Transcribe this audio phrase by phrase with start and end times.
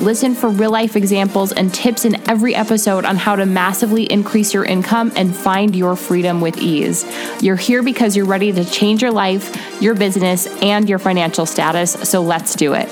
[0.00, 4.54] Listen for real life examples and tips in every episode on how to massively increase
[4.54, 7.04] your income and find your freedom with ease.
[7.42, 11.92] You're here because you're ready to change your life, your business, and your financial status.
[12.08, 12.88] So let's do it.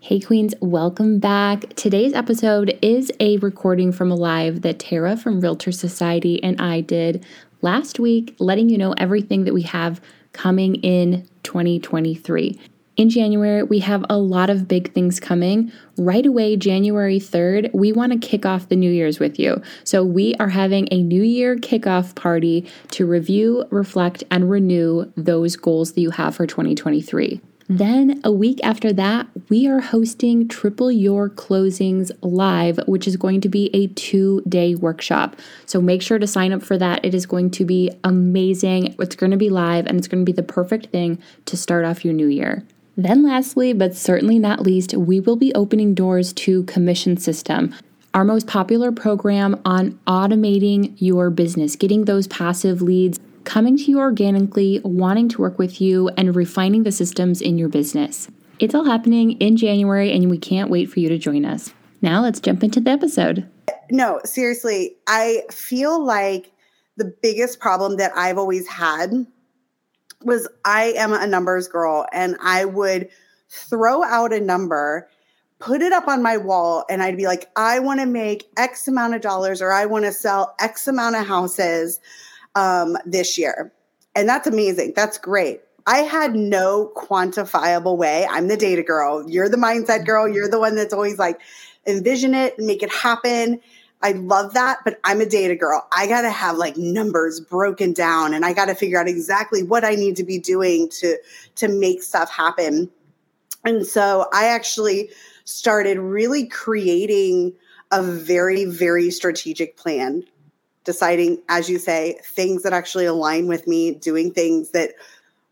[0.00, 1.74] Hey, Queens, welcome back.
[1.74, 6.80] Today's episode is a recording from a live that Tara from Realtor Society and I
[6.80, 7.26] did
[7.60, 10.00] last week, letting you know everything that we have
[10.32, 12.58] coming in 2023.
[12.96, 15.72] In January, we have a lot of big things coming.
[15.98, 19.60] Right away, January 3rd, we want to kick off the New Year's with you.
[19.82, 25.56] So, we are having a New Year kickoff party to review, reflect, and renew those
[25.56, 27.40] goals that you have for 2023.
[27.68, 33.40] Then, a week after that, we are hosting Triple Your Closings Live, which is going
[33.40, 35.34] to be a two day workshop.
[35.66, 37.04] So make sure to sign up for that.
[37.04, 38.94] It is going to be amazing.
[39.00, 41.84] It's going to be live and it's going to be the perfect thing to start
[41.86, 42.64] off your new year.
[42.96, 47.74] Then, lastly, but certainly not least, we will be opening doors to Commission System,
[48.14, 53.98] our most popular program on automating your business, getting those passive leads coming to you
[53.98, 58.28] organically, wanting to work with you, and refining the systems in your business.
[58.60, 61.74] It's all happening in January, and we can't wait for you to join us.
[62.00, 63.48] Now, let's jump into the episode.
[63.90, 66.52] No, seriously, I feel like
[66.96, 69.26] the biggest problem that I've always had
[70.24, 73.08] was I am a numbers girl and I would
[73.48, 75.08] throw out a number,
[75.58, 78.88] put it up on my wall, and I'd be like, I want to make X
[78.88, 82.00] amount of dollars or I want to sell X amount of houses
[82.54, 83.72] um, this year.
[84.14, 84.92] And that's amazing.
[84.94, 85.60] That's great.
[85.86, 88.26] I had no quantifiable way.
[88.30, 89.28] I'm the data girl.
[89.28, 90.26] You're the mindset girl.
[90.26, 91.40] You're the one that's always like,
[91.86, 93.60] envision it and make it happen.
[94.04, 95.88] I love that, but I'm a data girl.
[95.96, 99.62] I got to have like numbers broken down and I got to figure out exactly
[99.62, 101.16] what I need to be doing to
[101.54, 102.90] to make stuff happen.
[103.64, 105.08] And so I actually
[105.44, 107.54] started really creating
[107.92, 110.22] a very very strategic plan
[110.84, 114.90] deciding as you say things that actually align with me doing things that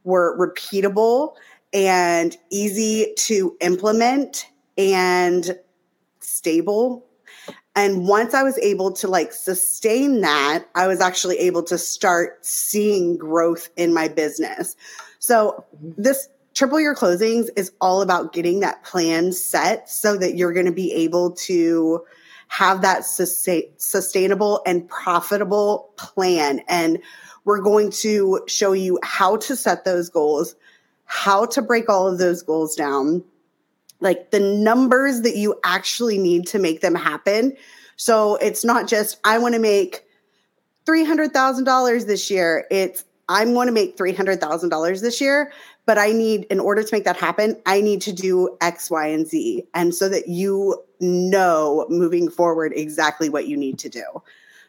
[0.05, 1.37] were repeatable
[1.73, 4.47] and easy to implement
[4.77, 5.59] and
[6.21, 7.07] stable
[7.75, 12.45] and once I was able to like sustain that, I was actually able to start
[12.45, 14.77] seeing growth in my business.
[15.19, 16.03] So mm-hmm.
[16.03, 20.67] this triple your closings is all about getting that plan set so that you're going
[20.67, 22.05] to be able to
[22.49, 26.61] have that sustainable and profitable plan.
[26.69, 26.99] And
[27.47, 30.55] we're going to show you how to set those goals,
[31.07, 33.25] how to break all of those goals down,
[34.03, 37.57] like the numbers that you actually need to make them happen.
[37.97, 40.05] So it's not just, I want to make
[40.87, 42.67] $300,000 this year.
[42.71, 45.53] It's, I'm going to make $300,000 this year,
[45.87, 49.07] but I need, in order to make that happen, I need to do X, Y,
[49.07, 49.65] and Z.
[49.73, 54.05] And so that you know moving forward exactly what you need to do.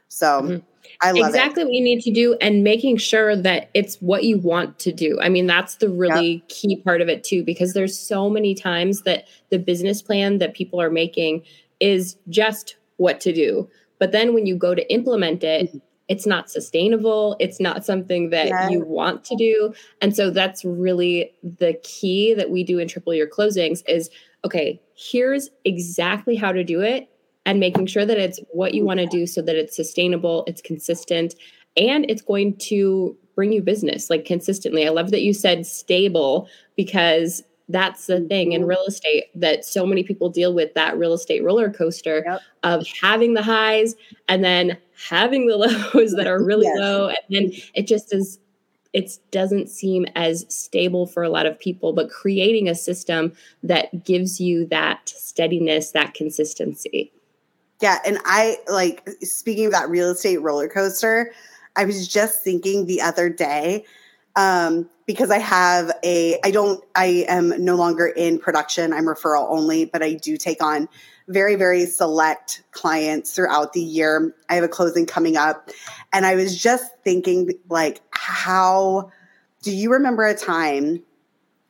[0.08, 0.66] So, mm-hmm.
[1.02, 1.66] I love exactly it.
[1.66, 5.20] what you need to do and making sure that it's what you want to do.
[5.22, 6.50] I mean, that's the really yep.
[6.50, 10.54] key part of it too, because there's so many times that the business plan that
[10.54, 11.44] people are making
[11.80, 13.70] is just what to do.
[14.00, 15.78] But then when you go to implement it, mm-hmm.
[16.08, 17.36] it's not sustainable.
[17.40, 18.70] It's not something that yeah.
[18.70, 19.74] you want to do.
[20.02, 24.10] And so that's really the key that we do in triple your closings is
[24.46, 27.10] okay, here's exactly how to do it
[27.46, 30.62] and making sure that it's what you want to do so that it's sustainable, it's
[30.62, 31.36] consistent,
[31.76, 34.86] and it's going to bring you business like consistently.
[34.86, 38.70] I love that you said stable because that's the thing in mm-hmm.
[38.70, 42.42] real estate that so many people deal with that real estate roller coaster yep.
[42.64, 43.96] of having the highs
[44.28, 45.58] and then having the
[45.94, 46.78] lows that are really yes.
[46.78, 48.40] low and then it just is
[48.92, 53.32] it doesn't seem as stable for a lot of people but creating a system
[53.64, 57.12] that gives you that steadiness that consistency
[57.84, 58.00] yeah.
[58.06, 61.34] And I like speaking of that real estate roller coaster,
[61.76, 63.84] I was just thinking the other day,
[64.38, 68.94] um, because I have a, I don't, I am no longer in production.
[68.94, 70.88] I'm referral only, but I do take on
[71.28, 74.34] very, very select clients throughout the year.
[74.48, 75.70] I have a closing coming up.
[76.14, 79.12] And I was just thinking, like, how
[79.62, 81.04] do you remember a time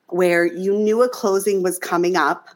[0.10, 2.50] where you knew a closing was coming up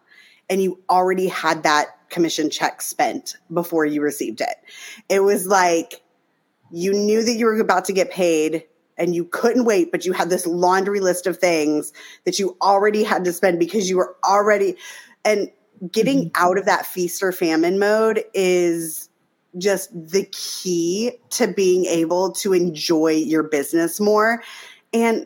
[0.47, 4.55] and you already had that commission check spent before you received it.
[5.09, 6.01] It was like
[6.71, 8.63] you knew that you were about to get paid
[8.97, 11.93] and you couldn't wait, but you had this laundry list of things
[12.25, 14.75] that you already had to spend because you were already
[15.23, 15.51] and
[15.91, 16.43] getting mm-hmm.
[16.43, 19.09] out of that feast or famine mode is
[19.57, 24.43] just the key to being able to enjoy your business more.
[24.93, 25.25] And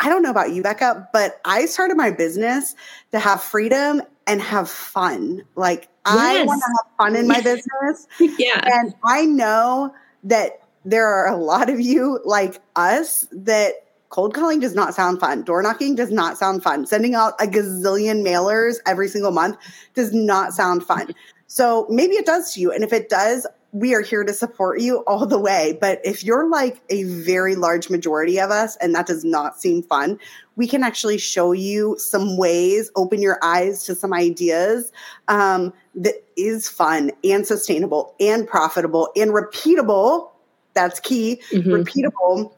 [0.00, 2.74] I don't know about you, Becca, but I started my business
[3.12, 5.42] to have freedom and have fun.
[5.56, 6.16] Like yes.
[6.16, 8.06] I want to have fun in my business.
[8.38, 8.60] yeah.
[8.72, 9.94] And I know
[10.24, 13.74] that there are a lot of you like us that
[14.08, 15.42] cold calling does not sound fun.
[15.42, 16.86] Door knocking does not sound fun.
[16.86, 19.56] Sending out a gazillion mailers every single month
[19.94, 21.14] does not sound fun.
[21.46, 22.72] So maybe it does to you.
[22.72, 25.78] And if it does, we are here to support you all the way.
[25.80, 29.82] But if you're like a very large majority of us and that does not seem
[29.82, 30.18] fun,
[30.56, 34.92] we can actually show you some ways, open your eyes to some ideas
[35.28, 40.30] um, that is fun and sustainable and profitable and repeatable.
[40.74, 41.70] That's key, mm-hmm.
[41.70, 42.52] repeatable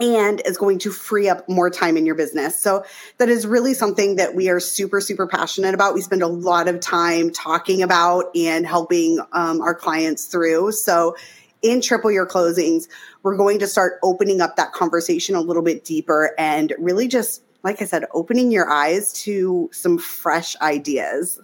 [0.00, 2.60] and is going to free up more time in your business.
[2.60, 2.84] So
[3.18, 5.94] that is really something that we are super, super passionate about.
[5.94, 10.72] We spend a lot of time talking about and helping um, our clients through.
[10.72, 11.14] So
[11.62, 12.88] in triple your closings,
[13.22, 17.44] we're going to start opening up that conversation a little bit deeper and really just,
[17.62, 21.38] like I said, opening your eyes to some fresh ideas.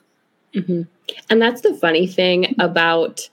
[0.55, 0.83] Mm-hmm.
[1.31, 3.31] And that's the funny thing about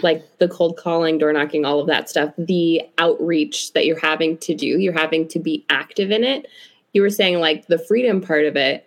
[0.00, 4.38] like the cold calling, door knocking, all of that stuff, the outreach that you're having
[4.38, 6.46] to do, you're having to be active in it.
[6.92, 8.86] You were saying like the freedom part of it,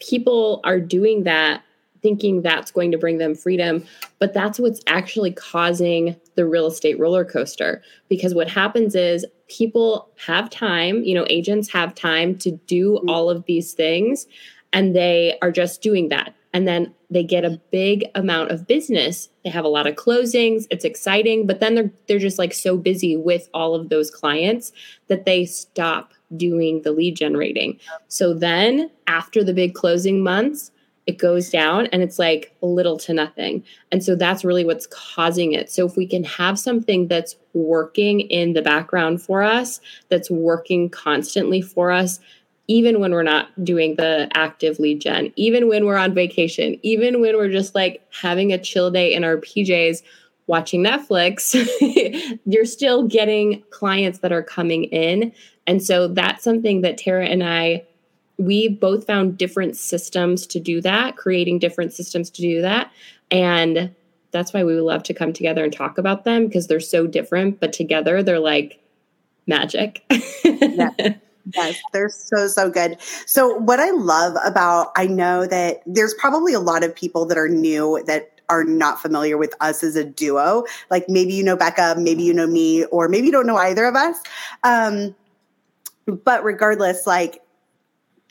[0.00, 1.62] people are doing that
[2.02, 3.84] thinking that's going to bring them freedom,
[4.18, 7.80] but that's what's actually causing the real estate roller coaster.
[8.08, 13.08] Because what happens is people have time, you know, agents have time to do mm-hmm.
[13.08, 14.26] all of these things,
[14.72, 19.28] and they are just doing that and then they get a big amount of business.
[19.44, 20.66] They have a lot of closings.
[20.70, 24.72] It's exciting but then they're they're just like so busy with all of those clients
[25.08, 27.78] that they stop doing the lead generating.
[28.08, 30.72] So then after the big closing months
[31.06, 33.64] it goes down and it's like little to nothing.
[33.90, 35.70] And so that's really what's causing it.
[35.70, 40.88] So if we can have something that's working in the background for us that's working
[40.88, 42.20] constantly for us
[42.68, 47.20] even when we're not doing the active lead gen, even when we're on vacation, even
[47.20, 50.02] when we're just like having a chill day in our PJs
[50.46, 51.54] watching Netflix,
[52.46, 55.32] you're still getting clients that are coming in.
[55.66, 57.84] And so that's something that Tara and I
[58.38, 62.90] we both found different systems to do that, creating different systems to do that.
[63.30, 63.94] And
[64.32, 67.60] that's why we love to come together and talk about them because they're so different,
[67.60, 68.80] but together they're like
[69.46, 70.04] magic.
[70.44, 71.14] yeah.
[71.54, 72.98] Yes, they're so, so good.
[73.26, 77.36] So, what I love about, I know that there's probably a lot of people that
[77.36, 80.64] are new that are not familiar with us as a duo.
[80.90, 83.84] Like maybe you know Becca, maybe you know me, or maybe you don't know either
[83.86, 84.18] of us.
[84.62, 85.14] Um,
[86.06, 87.41] but regardless, like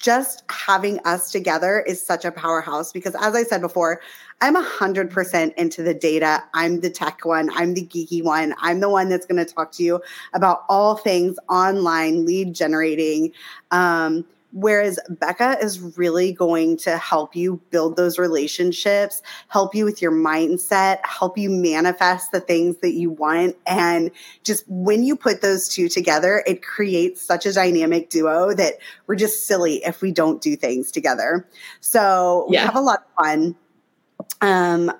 [0.01, 4.01] just having us together is such a powerhouse because as I said before,
[4.41, 6.43] I'm 100% into the data.
[6.53, 7.49] I'm the tech one.
[7.53, 8.55] I'm the geeky one.
[8.59, 10.01] I'm the one that's going to talk to you
[10.33, 13.31] about all things online lead generating.
[13.69, 20.01] Um, Whereas Becca is really going to help you build those relationships, help you with
[20.01, 23.55] your mindset, help you manifest the things that you want.
[23.65, 24.11] And
[24.43, 28.75] just when you put those two together, it creates such a dynamic duo that
[29.07, 31.47] we're just silly if we don't do things together.
[31.79, 32.61] So yeah.
[32.61, 33.55] we have a lot of fun.
[34.41, 34.91] Um,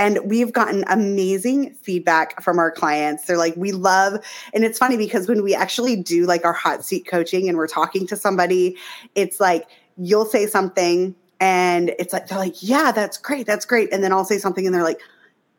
[0.00, 3.26] and we've gotten amazing feedback from our clients.
[3.26, 6.86] They're like, we love, and it's funny because when we actually do like our hot
[6.86, 8.78] seat coaching and we're talking to somebody,
[9.14, 13.46] it's like you'll say something and it's like, they're like, yeah, that's great.
[13.46, 13.92] That's great.
[13.92, 15.02] And then I'll say something and they're like,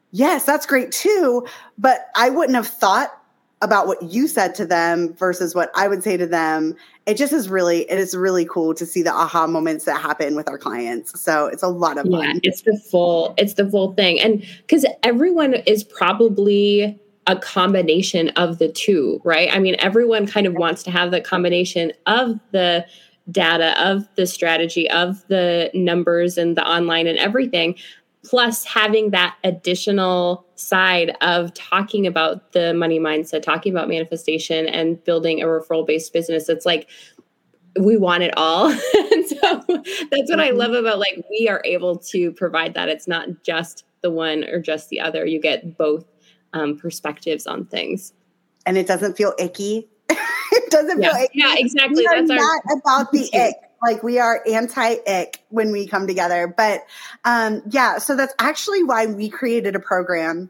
[0.10, 1.46] yes, that's great too.
[1.78, 3.21] But I wouldn't have thought
[3.62, 6.76] about what you said to them versus what I would say to them.
[7.06, 10.36] It just is really, it is really cool to see the aha moments that happen
[10.36, 11.20] with our clients.
[11.20, 12.36] So it's a lot of fun.
[12.36, 14.20] Yeah, it's the full, it's the full thing.
[14.20, 19.50] And because everyone is probably a combination of the two, right?
[19.54, 22.86] I mean, everyone kind of wants to have the combination of the
[23.30, 27.76] data, of the strategy, of the numbers and the online and everything
[28.24, 35.04] plus having that additional side of talking about the money mindset talking about manifestation and
[35.04, 36.50] building a referral based business.
[36.50, 36.88] It's like
[37.80, 38.72] we want it all.
[39.12, 39.38] And so
[40.10, 40.58] that's what i mm-hmm.
[40.58, 42.90] love about like we are able to provide that.
[42.90, 45.26] It's not just the one or just the other.
[45.26, 46.06] You get both
[46.54, 48.14] um, perspectives on things.
[48.66, 49.90] And it doesn't feel icky.
[50.54, 51.14] It doesn't yeah.
[51.14, 51.40] feel icky.
[51.40, 52.06] Yeah exactly.
[52.10, 56.48] That's not our- about the ick like we are anti ick when we come together.
[56.48, 56.86] But
[57.26, 60.50] um, yeah, so that's actually why we created a program.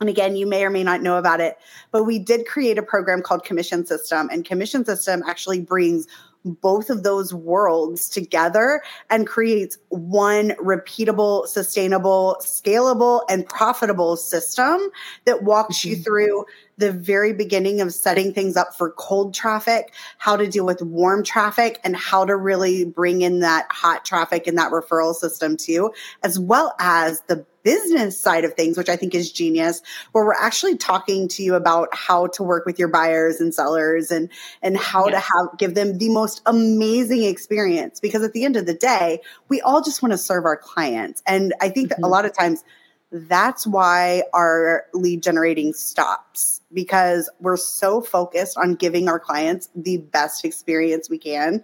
[0.00, 1.58] And again, you may or may not know about it,
[1.90, 4.28] but we did create a program called Commission System.
[4.30, 6.06] And Commission System actually brings
[6.44, 14.80] both of those worlds together and creates one repeatable, sustainable, scalable, and profitable system
[15.24, 15.90] that walks mm-hmm.
[15.90, 16.44] you through
[16.78, 21.22] the very beginning of setting things up for cold traffic, how to deal with warm
[21.22, 25.92] traffic, and how to really bring in that hot traffic and that referral system too,
[26.22, 30.34] as well as the business side of things, which I think is genius, where we're
[30.34, 34.28] actually talking to you about how to work with your buyers and sellers and
[34.62, 35.14] and how yes.
[35.14, 38.00] to have give them the most amazing experience.
[38.00, 41.22] Because at the end of the day, we all just want to serve our clients.
[41.26, 41.88] And I think mm-hmm.
[41.88, 42.10] that a mm-hmm.
[42.10, 42.64] lot of times
[43.12, 49.98] that's why our lead generating stops because we're so focused on giving our clients the
[49.98, 51.62] best experience we can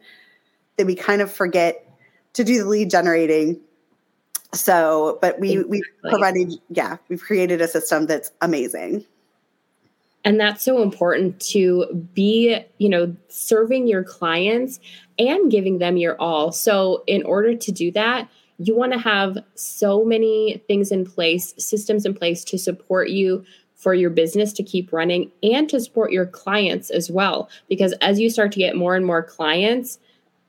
[0.76, 1.88] that we kind of forget
[2.35, 3.59] to do the lead generating
[4.52, 5.83] so, but we exactly.
[6.02, 9.05] we provided yeah, we've created a system that's amazing.
[10.25, 14.81] And that's so important to be, you know, serving your clients
[15.19, 16.50] and giving them your all.
[16.52, 18.28] So, in order to do that,
[18.59, 23.45] you want to have so many things in place, systems in place to support you
[23.76, 27.49] for your business to keep running and to support your clients as well.
[27.69, 30.00] Because as you start to get more and more clients,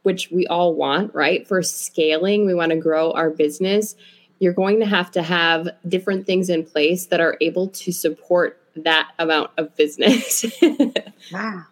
[0.03, 1.47] which we all want, right?
[1.47, 3.95] For scaling, we want to grow our business.
[4.39, 8.61] You're going to have to have different things in place that are able to support
[8.75, 10.45] that amount of business.
[11.31, 11.63] wow.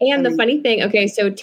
[0.00, 1.34] And the funny thing, okay, so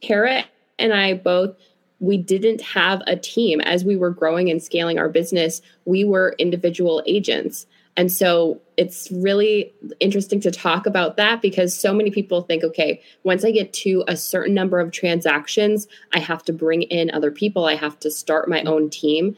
[0.00, 0.44] Tara
[0.78, 1.56] and I both
[2.00, 5.62] we didn't have a team as we were growing and scaling our business.
[5.84, 7.66] We were individual agents.
[7.96, 13.00] And so it's really interesting to talk about that because so many people think, okay,
[13.22, 17.30] once I get to a certain number of transactions, I have to bring in other
[17.30, 19.36] people, I have to start my own team.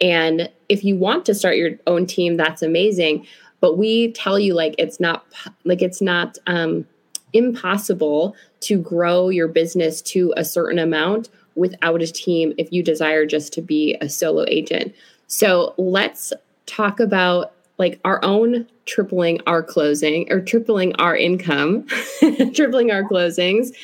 [0.00, 3.26] And if you want to start your own team, that's amazing.
[3.60, 5.26] But we tell you, like, it's not,
[5.64, 6.86] like, it's not, um,
[7.32, 13.26] impossible to grow your business to a certain amount without a team if you desire
[13.26, 14.94] just to be a solo agent.
[15.26, 16.32] So let's
[16.66, 21.86] talk about like our own tripling our closing or tripling our income,
[22.54, 23.74] tripling our closings.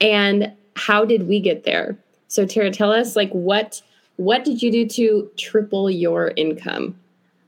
[0.00, 1.96] And how did we get there?
[2.28, 3.82] So Tara, tell us like what
[4.16, 6.96] what did you do to triple your income?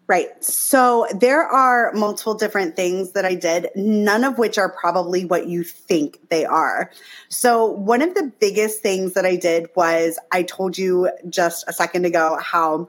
[0.07, 0.43] Right.
[0.43, 5.49] So there are multiple different things that I did, none of which are probably what
[5.49, 6.91] you think they are.
[7.29, 11.75] So one of the biggest things that I did was I told you just a
[11.75, 12.89] second ago how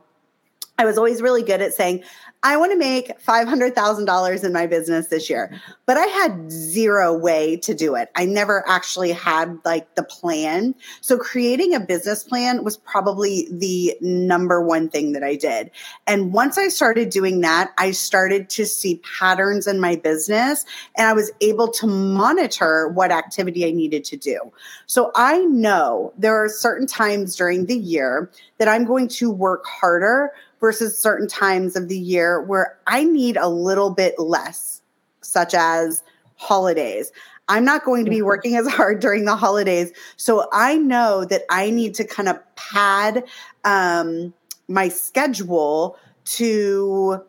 [0.79, 2.05] I was always really good at saying,
[2.41, 5.53] I want to make $500,000 in my business this year.
[5.85, 8.09] But I had zero way to do it.
[8.15, 10.73] I never actually had like the plan.
[11.01, 15.69] So creating a business plan was probably the number one thing that I did.
[16.07, 21.07] And once I started doing that, I started to see patterns in my business and
[21.07, 24.39] I was able to monitor what activity I needed to do.
[24.85, 29.65] So I know there are certain times during the year that I'm going to work
[29.65, 34.81] harder versus certain times of the year where I need a little bit less,
[35.21, 36.03] such as
[36.35, 37.11] holidays.
[37.47, 38.25] I'm not going to be mm-hmm.
[38.25, 39.91] working as hard during the holidays.
[40.17, 43.23] So I know that I need to kind of pad
[43.63, 44.33] um,
[44.67, 47.23] my schedule to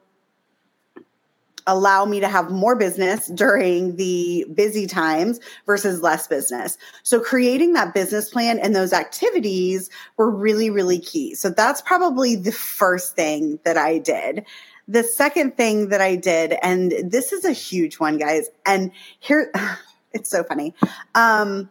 [1.70, 6.76] allow me to have more business during the busy times versus less business.
[7.04, 11.34] So creating that business plan and those activities were really, really key.
[11.34, 14.44] So that's probably the first thing that I did.
[14.88, 19.52] The second thing that I did, and this is a huge one, guys, and here
[20.12, 20.74] it's so funny.
[21.14, 21.70] Um,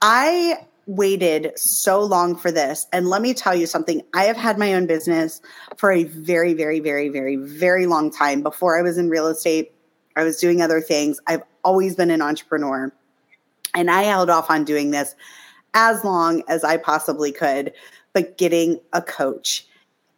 [0.00, 2.86] I waited so long for this.
[2.92, 4.02] And let me tell you something.
[4.12, 5.40] I have had my own business
[5.76, 8.42] for a very, very, very, very, very long time.
[8.42, 9.72] Before I was in real estate,
[10.16, 11.20] I was doing other things.
[11.28, 12.92] I've always been an entrepreneur.
[13.72, 15.14] And I held off on doing this
[15.74, 17.72] as long as I possibly could,
[18.12, 19.68] but getting a coach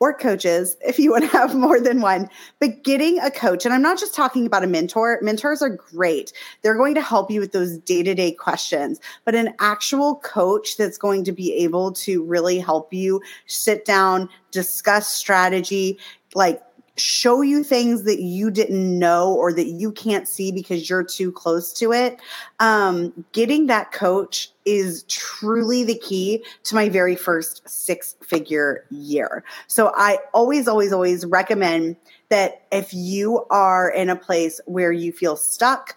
[0.03, 2.29] or coaches if you want to have more than one.
[2.59, 6.33] But getting a coach, and I'm not just talking about a mentor, mentors are great.
[6.63, 10.77] They're going to help you with those day to day questions, but an actual coach
[10.77, 16.01] that's going to be able to really help you sit down, discuss strategy,
[16.35, 16.61] like
[17.03, 21.33] show you things that you didn't know or that you can't see because you're too
[21.33, 22.21] close to it.
[22.61, 29.43] Um, getting that coach is truly the key to my very first six figure year.
[29.67, 31.97] So I always, always, always recommend
[32.29, 35.97] that if you are in a place where you feel stuck,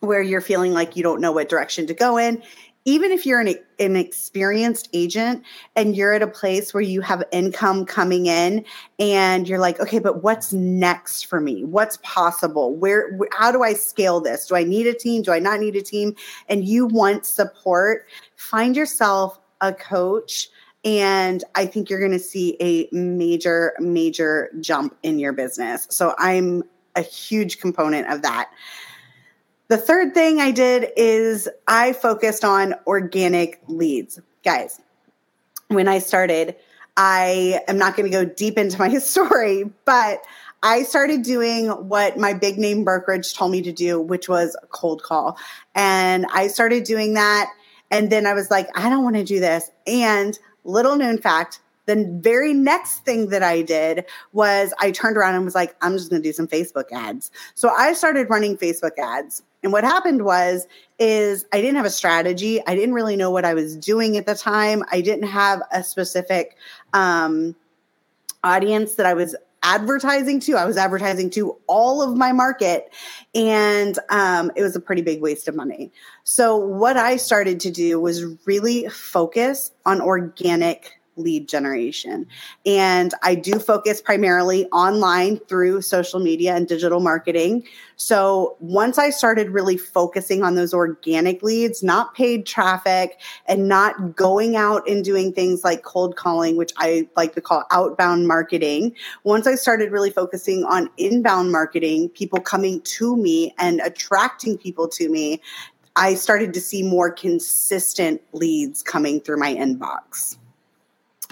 [0.00, 2.42] where you're feeling like you don't know what direction to go in,
[2.84, 5.44] even if you're an, an experienced agent
[5.76, 8.64] and you're at a place where you have income coming in
[8.98, 11.64] and you're like okay but what's next for me?
[11.64, 12.74] What's possible?
[12.74, 14.46] Where how do i scale this?
[14.46, 15.22] Do i need a team?
[15.22, 16.14] Do i not need a team?
[16.48, 18.06] And you want support
[18.36, 20.48] find yourself a coach
[20.82, 25.86] and i think you're going to see a major major jump in your business.
[25.90, 26.62] So i'm
[26.96, 28.50] a huge component of that
[29.70, 34.20] the third thing I did is I focused on organic leads.
[34.44, 34.80] Guys,
[35.68, 36.56] when I started,
[36.96, 40.24] I am not going to go deep into my story, but
[40.64, 44.66] I started doing what my big name brokerage told me to do, which was a
[44.66, 45.38] cold call.
[45.76, 47.48] And I started doing that.
[47.92, 49.70] And then I was like, I don't want to do this.
[49.86, 55.36] And little known fact, the very next thing that I did was I turned around
[55.36, 57.30] and was like, I'm just going to do some Facebook ads.
[57.54, 59.44] So I started running Facebook ads.
[59.62, 60.66] And what happened was
[60.98, 62.60] is I didn't have a strategy.
[62.66, 64.82] I didn't really know what I was doing at the time.
[64.90, 66.56] I didn't have a specific
[66.92, 67.54] um,
[68.42, 70.56] audience that I was advertising to.
[70.56, 72.92] I was advertising to all of my market,
[73.34, 75.92] and um, it was a pretty big waste of money.
[76.24, 82.26] So, what I started to do was really focus on organic lead generation.
[82.64, 87.64] And I do focus primarily online through social media and digital marketing.
[87.96, 94.16] So once I started really focusing on those organic leads, not paid traffic, and not
[94.16, 98.94] going out and doing things like cold calling, which I like to call outbound marketing,
[99.24, 104.88] once I started really focusing on inbound marketing, people coming to me and attracting people
[104.88, 105.40] to me,
[105.96, 110.38] I started to see more consistent leads coming through my inbox.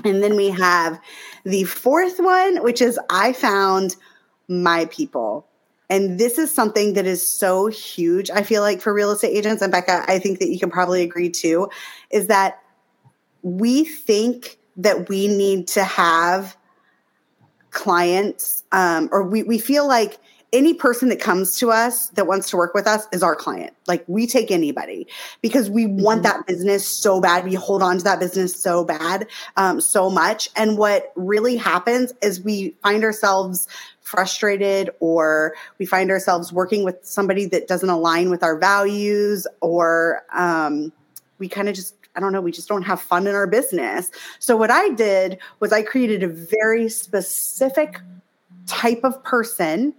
[0.04, 1.00] And then we have
[1.44, 3.96] the fourth one, which is I found
[4.48, 5.46] my people.
[5.90, 9.62] And this is something that is so huge, I feel like, for real estate agents.
[9.62, 11.70] And Becca, I think that you can probably agree too,
[12.10, 12.62] is that
[13.42, 16.56] we think that we need to have
[17.70, 20.18] clients, um, or we, we feel like
[20.52, 23.74] any person that comes to us that wants to work with us is our client.
[23.86, 25.06] Like we take anybody
[25.42, 26.38] because we want mm-hmm.
[26.38, 27.44] that business so bad.
[27.44, 30.48] We hold on to that business so bad, um, so much.
[30.56, 33.68] And what really happens is we find ourselves
[34.00, 40.22] frustrated or we find ourselves working with somebody that doesn't align with our values or
[40.32, 40.90] um,
[41.38, 44.10] we kind of just I don't know, we just don't have fun in our business.
[44.40, 48.00] So, what I did was I created a very specific
[48.66, 49.94] type of person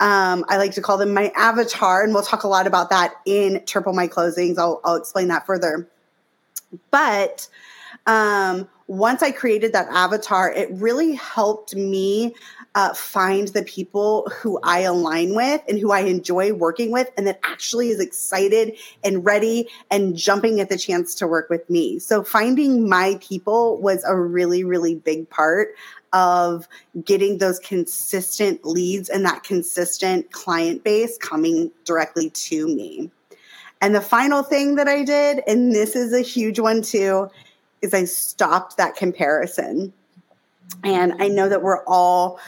[0.00, 3.14] um, I like to call them my avatar, and we'll talk a lot about that
[3.24, 4.58] in Triple My Closings.
[4.58, 5.88] I'll, I'll explain that further.
[6.90, 7.48] But
[8.06, 12.34] um, once I created that avatar, it really helped me
[12.74, 17.26] uh, find the people who I align with and who I enjoy working with, and
[17.28, 22.00] that actually is excited and ready and jumping at the chance to work with me.
[22.00, 25.68] So, finding my people was a really, really big part
[26.14, 26.66] of
[27.04, 33.10] getting those consistent leads and that consistent client base coming directly to me.
[33.82, 37.28] And the final thing that I did, and this is a huge one too,
[37.82, 39.92] is I stopped that comparison.
[40.82, 42.40] And I know that we're all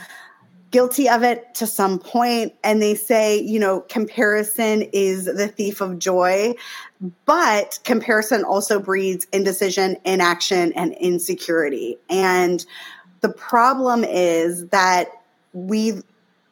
[0.70, 5.80] guilty of it to some point and they say you know comparison is the thief
[5.80, 6.52] of joy
[7.24, 12.66] but comparison also breeds indecision inaction and insecurity and
[13.26, 15.08] the problem is that
[15.52, 16.00] we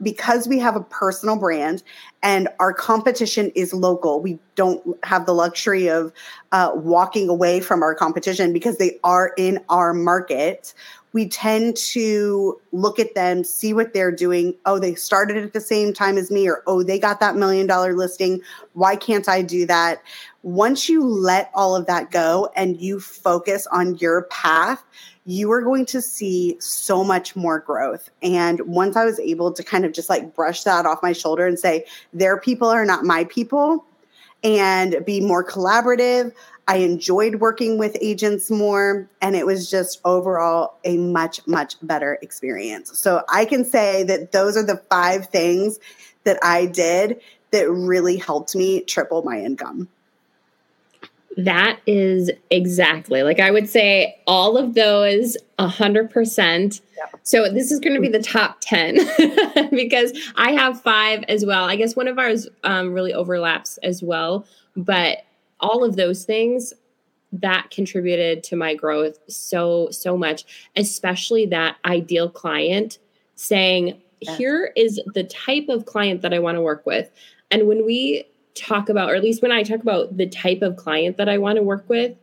[0.03, 1.85] because we have a personal brand
[2.25, 6.13] and our competition is local, we don't have the luxury of
[6.51, 10.75] uh, walking away from our competition because they are in our market.
[11.15, 14.55] We tend to look at them, see what they're doing.
[14.67, 17.67] Oh, they started at the same time as me, or oh, they got that million
[17.67, 18.43] dollar listing.
[18.73, 20.03] Why can't I do that?
[20.43, 24.85] Once you let all of that go and you focus on your path,
[25.25, 28.11] you are going to see so much more growth.
[28.23, 31.47] And once I was able to kind of just like brush that off my shoulder
[31.47, 33.87] and say, their people are not my people,
[34.43, 36.31] and be more collaborative,
[36.67, 42.19] I enjoyed working with agents more, and it was just overall a much, much better
[42.23, 42.99] experience.
[42.99, 45.79] So I can say that those are the five things
[46.25, 49.89] that I did that really helped me triple my income.
[51.37, 56.81] That is exactly like I would say all of those a hundred percent.
[57.25, 58.97] So this is going to be the top 10
[59.71, 61.65] because I have five as well.
[61.65, 64.47] I guess one of ours um, really overlaps as well,
[64.77, 65.25] but
[65.65, 66.73] all of those things
[67.33, 72.99] that contributed to my growth so, so much, especially that ideal client
[73.35, 77.11] saying, here is the type of client that I want to work with.
[77.51, 78.25] And when we
[78.55, 81.39] talk about, or at least when I talk about the type of client that I
[81.39, 82.17] want to work with,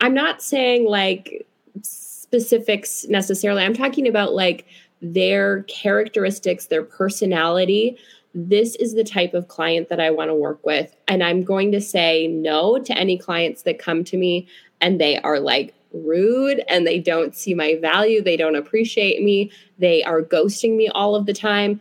[0.00, 1.46] I'm not saying like
[1.82, 3.64] specifics necessarily.
[3.64, 4.66] I'm talking about like
[5.02, 7.98] their characteristics, their personality.
[8.38, 10.94] This is the type of client that I want to work with.
[11.08, 14.46] And I'm going to say no to any clients that come to me
[14.82, 18.22] and they are like rude and they don't see my value.
[18.22, 19.50] They don't appreciate me.
[19.78, 21.80] They are ghosting me all of the time.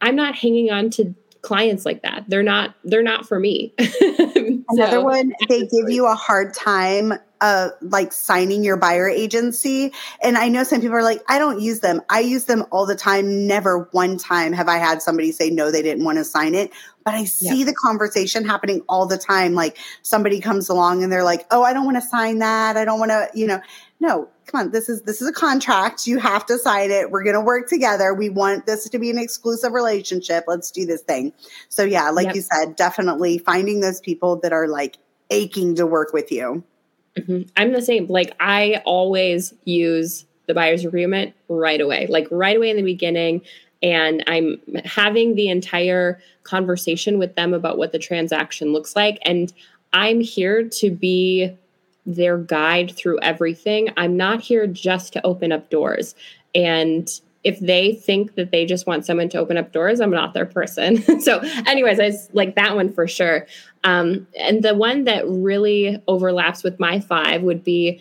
[0.00, 2.24] I'm not hanging on to clients like that.
[2.28, 3.74] They're not they're not for me.
[3.78, 9.92] Another so, one, they give you a hard time uh, like signing your buyer agency.
[10.22, 12.00] And I know some people are like, I don't use them.
[12.08, 13.48] I use them all the time.
[13.48, 16.70] Never one time have I had somebody say no, they didn't want to sign it.
[17.04, 17.64] But I see yeah.
[17.64, 19.54] the conversation happening all the time.
[19.54, 22.76] Like somebody comes along and they're like, oh, I don't want to sign that.
[22.76, 23.60] I don't want to, you know,
[23.98, 24.70] no, come on.
[24.70, 26.06] This is, this is a contract.
[26.06, 27.10] You have to sign it.
[27.10, 28.14] We're going to work together.
[28.14, 30.44] We want this to be an exclusive relationship.
[30.46, 31.32] Let's do this thing.
[31.68, 32.34] So yeah, like yep.
[32.36, 34.98] you said, definitely finding those people that are like
[35.30, 36.62] aching to work with you.
[37.16, 37.42] Mm-hmm.
[37.56, 38.06] I'm the same.
[38.06, 43.42] Like I always use the buyer's agreement right away, like right away in the beginning.
[43.82, 49.18] And I'm having the entire conversation with them about what the transaction looks like.
[49.22, 49.52] And
[49.92, 51.56] I'm here to be
[52.06, 53.90] their guide through everything.
[53.96, 56.14] I'm not here just to open up doors.
[56.54, 57.08] And
[57.44, 60.46] if they think that they just want someone to open up doors, I'm not their
[60.46, 61.20] person.
[61.20, 63.46] so, anyways, I like that one for sure.
[63.84, 68.00] Um, and the one that really overlaps with my five would be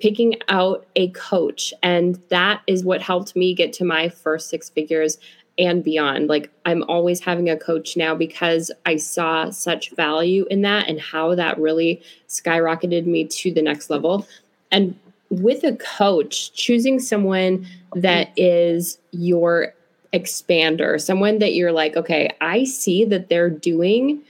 [0.00, 1.72] picking out a coach.
[1.82, 5.16] And that is what helped me get to my first six figures
[5.58, 6.28] and beyond.
[6.28, 11.00] Like, I'm always having a coach now because I saw such value in that and
[11.00, 14.26] how that really skyrocketed me to the next level.
[14.70, 14.98] And
[15.30, 19.74] with a coach, choosing someone that is your
[20.12, 24.22] expander, someone that you're like, okay, I see that they're doing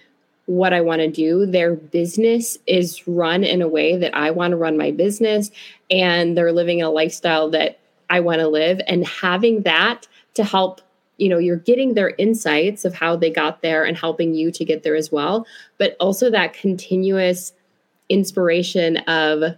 [0.47, 1.47] what I want to do.
[1.47, 5.51] Their business is run in a way that I want to run my business,
[5.91, 7.79] and they're living a lifestyle that
[8.11, 8.81] I want to live.
[8.87, 10.81] And having that to help,
[11.23, 14.65] you know, you're getting their insights of how they got there and helping you to
[14.65, 15.47] get there as well,
[15.79, 17.53] but also that continuous
[18.09, 19.55] inspiration of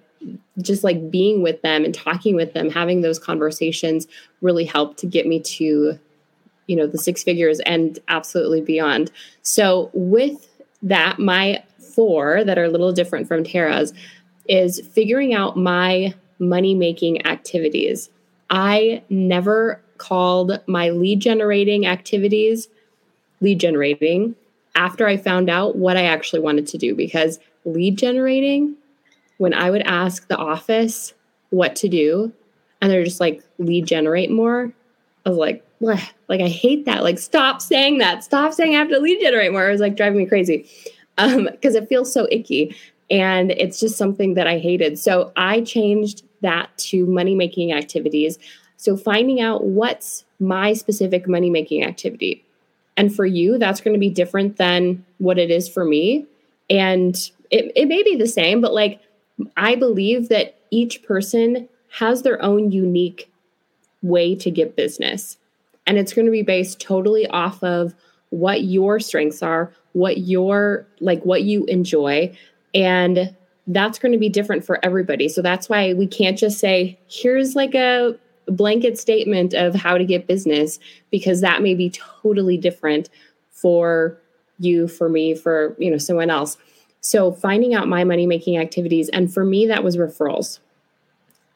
[0.61, 4.07] just like being with them and talking with them, having those conversations
[4.43, 5.99] really helped to get me to,
[6.67, 9.11] you know, the six figures and absolutely beyond.
[9.41, 10.47] So with
[10.83, 13.95] that, my four that are a little different from Tara's
[14.51, 18.11] is figuring out my money making activities.
[18.51, 22.69] I never called my lead generating activities
[23.41, 24.35] lead generating
[24.75, 28.75] after I found out what I actually wanted to do because lead generating
[29.39, 31.15] when I would ask the office
[31.51, 32.33] what to do
[32.81, 34.73] and they're just like lead generate more,
[35.25, 36.11] I was like, Bleh.
[36.29, 37.03] like I hate that.
[37.03, 38.25] Like stop saying that.
[38.25, 39.69] Stop saying I have to lead generate more.
[39.69, 40.69] It was like driving me crazy.
[41.17, 42.75] Um, because it feels so icky.
[43.11, 44.99] And it's just something that I hated.
[44.99, 48.39] So I changed that to money making activities.
[48.85, 52.45] So finding out what's my specific money making activity.
[52.99, 56.27] And for you, that's going to be different than what it is for me.
[56.69, 57.17] And
[57.51, 59.01] it, it may be the same, but like
[59.57, 63.31] I believe that each person has their own unique
[64.03, 65.39] way to get business.
[65.87, 67.95] And it's going to be based totally off of
[68.29, 72.37] what your strengths are, what your like what you enjoy
[72.75, 73.35] and
[73.69, 75.29] that's going to be different for everybody.
[75.29, 80.05] So that's why we can't just say here's like a blanket statement of how to
[80.05, 80.79] get business
[81.11, 83.09] because that may be totally different
[83.51, 84.19] for
[84.59, 86.57] you, for me, for, you know, someone else.
[87.01, 90.61] So finding out my money making activities and for me that was referrals.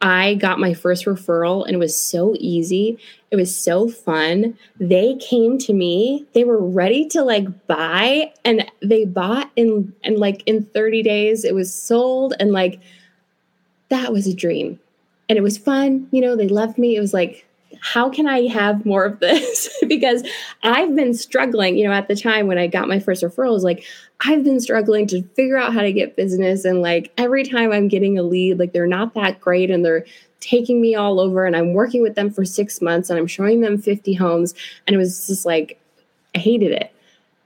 [0.01, 2.99] I got my first referral and it was so easy.
[3.31, 4.57] It was so fun.
[4.79, 6.27] They came to me.
[6.35, 11.45] They were ready to like buy and they bought in and like in 30 days
[11.45, 12.81] it was sold and like
[13.89, 14.79] that was a dream.
[15.29, 16.97] And it was fun, you know, they loved me.
[16.97, 17.47] It was like
[17.81, 19.69] how can I have more of this?
[19.89, 20.23] because
[20.63, 23.85] I've been struggling, you know, at the time when I got my first referrals, like
[24.21, 26.65] I've been struggling to figure out how to get business.
[26.65, 30.05] And like every time I'm getting a lead, like they're not that great and they're
[30.41, 31.45] taking me all over.
[31.45, 34.55] And I'm working with them for six months and I'm showing them 50 homes.
[34.87, 35.81] And it was just like,
[36.35, 36.93] I hated it.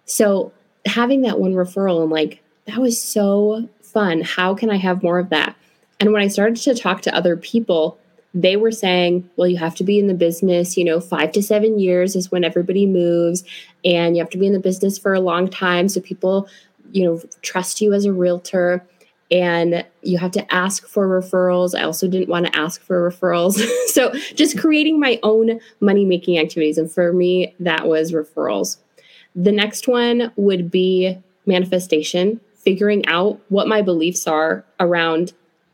[0.04, 0.52] So
[0.86, 4.20] having that one referral, I'm like, that was so fun.
[4.20, 5.56] How can I have more of that?
[6.02, 7.96] And when I started to talk to other people,
[8.34, 11.40] they were saying, well, you have to be in the business, you know, five to
[11.40, 13.44] seven years is when everybody moves,
[13.84, 15.88] and you have to be in the business for a long time.
[15.88, 16.48] So people,
[16.90, 18.84] you know, trust you as a realtor.
[19.30, 21.78] And you have to ask for referrals.
[21.78, 23.64] I also didn't want to ask for referrals.
[23.86, 26.78] so just creating my own money making activities.
[26.78, 28.78] And for me, that was referrals.
[29.36, 35.32] The next one would be manifestation, figuring out what my beliefs are around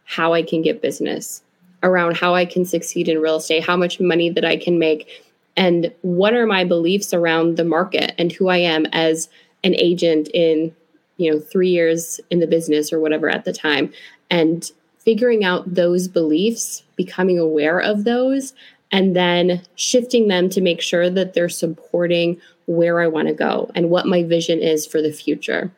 [0.08, 1.42] how I can get business,
[1.82, 5.22] around how I can succeed in real estate, how much money that I can make,
[5.54, 9.28] and what are my beliefs around the market and who I am as
[9.62, 10.74] an agent in,
[11.18, 13.92] you know, 3 years in the business or whatever at the time
[14.30, 18.54] and figuring out those beliefs, becoming aware of those
[18.90, 23.70] and then shifting them to make sure that they're supporting where I want to go
[23.74, 25.70] and what my vision is for the future.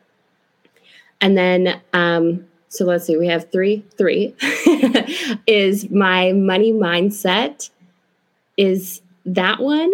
[1.20, 4.32] And then um, so let's see, we have three, three
[5.48, 7.68] is my money mindset.
[8.56, 9.92] Is that one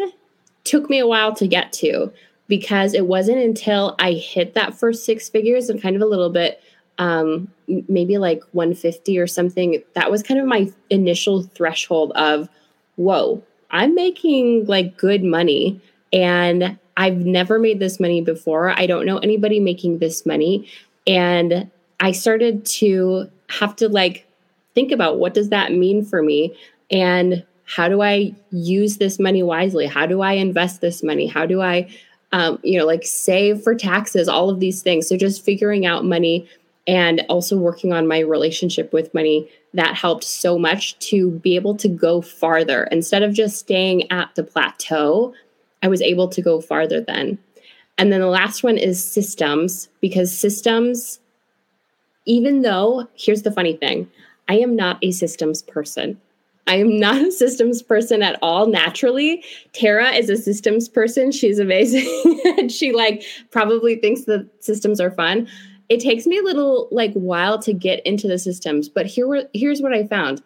[0.65, 2.13] took me a while to get to
[2.49, 6.29] because it wasn't until I hit that first six figures and kind of a little
[6.29, 6.63] bit,
[6.99, 9.83] um, maybe like 150 or something.
[9.95, 12.47] That was kind of my initial threshold of,
[12.97, 15.81] whoa, I'm making like good money
[16.13, 18.69] and I've never made this money before.
[18.69, 20.69] I don't know anybody making this money.
[21.07, 24.27] And I started to have to like
[24.75, 26.57] think about what does that mean for me
[26.91, 29.87] and how do I use this money wisely?
[29.87, 31.27] How do I invest this money?
[31.27, 31.89] How do I,
[32.33, 34.29] um, you know, like save for taxes?
[34.29, 35.09] All of these things.
[35.09, 36.49] So just figuring out money
[36.87, 41.77] and also working on my relationship with money that helped so much to be able
[41.77, 45.35] to go farther instead of just staying at the plateau.
[45.83, 47.39] I was able to go farther then.
[47.99, 51.19] And then the last one is systems because systems
[52.27, 54.09] even though, here's the funny thing
[54.49, 56.21] I am not a systems person.
[56.69, 59.45] I am not a systems person at all naturally.
[59.73, 61.31] Tara is a systems person.
[61.31, 62.41] She's amazing.
[62.59, 65.49] and she like probably thinks the systems are fun.
[65.89, 69.81] It takes me a little like while to get into the systems, but here here's
[69.81, 70.43] what I found.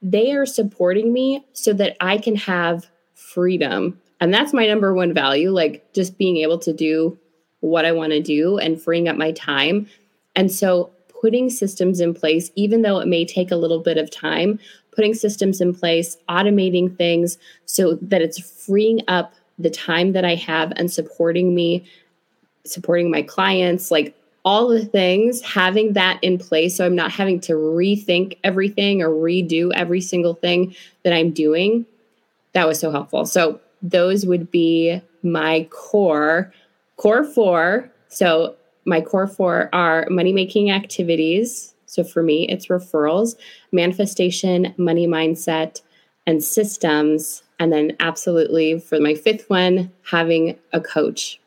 [0.00, 4.00] They are supporting me so that I can have freedom.
[4.20, 7.18] And that's my number one value, like just being able to do
[7.60, 9.86] what I want to do and freeing up my time.
[10.34, 10.90] And so
[11.22, 14.58] putting systems in place, even though it may take a little bit of time,
[14.94, 20.34] putting systems in place, automating things so that it's freeing up the time that I
[20.34, 21.84] have and supporting me,
[22.64, 27.38] supporting my clients, like all the things, having that in place so I'm not having
[27.42, 31.86] to rethink everything or redo every single thing that I'm doing.
[32.52, 33.24] That was so helpful.
[33.26, 36.52] So, those would be my core,
[36.96, 37.90] core four.
[38.08, 41.74] So, my core four are money making activities.
[41.86, 43.36] So for me, it's referrals,
[43.70, 45.82] manifestation, money mindset,
[46.26, 47.42] and systems.
[47.58, 51.40] And then, absolutely, for my fifth one, having a coach.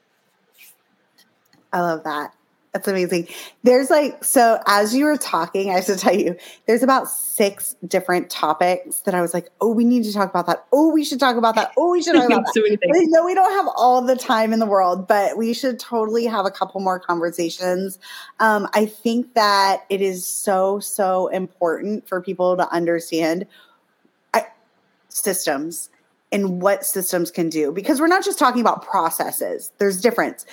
[1.73, 2.33] I love that.
[2.75, 3.29] That's amazing.
[3.63, 6.35] There's like, so as you were talking, I have to tell you,
[6.65, 10.45] there's about six different topics that I was like, oh, we need to talk about
[10.47, 10.65] that.
[10.73, 11.71] Oh, we should talk about that.
[11.77, 12.53] Oh, we should talk about that.
[12.53, 12.61] so.
[12.61, 16.25] I know we don't have all the time in the world, but we should totally
[16.25, 17.97] have a couple more conversations.
[18.41, 23.47] Um, I think that it is so, so important for people to understand
[24.33, 24.47] I,
[25.07, 25.89] systems
[26.33, 30.45] and what systems can do because we're not just talking about processes, there's difference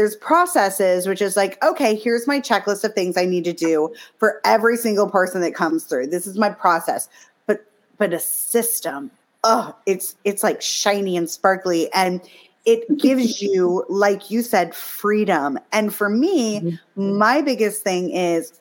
[0.00, 3.94] there's processes, which is like, okay, here's my checklist of things I need to do
[4.16, 6.06] for every single person that comes through.
[6.06, 7.06] This is my process.
[7.46, 7.66] But
[7.98, 9.10] but a system,
[9.44, 12.22] oh, it's it's like shiny and sparkly and
[12.64, 15.58] it gives you, like you said, freedom.
[15.70, 17.18] And for me, mm-hmm.
[17.18, 18.58] my biggest thing is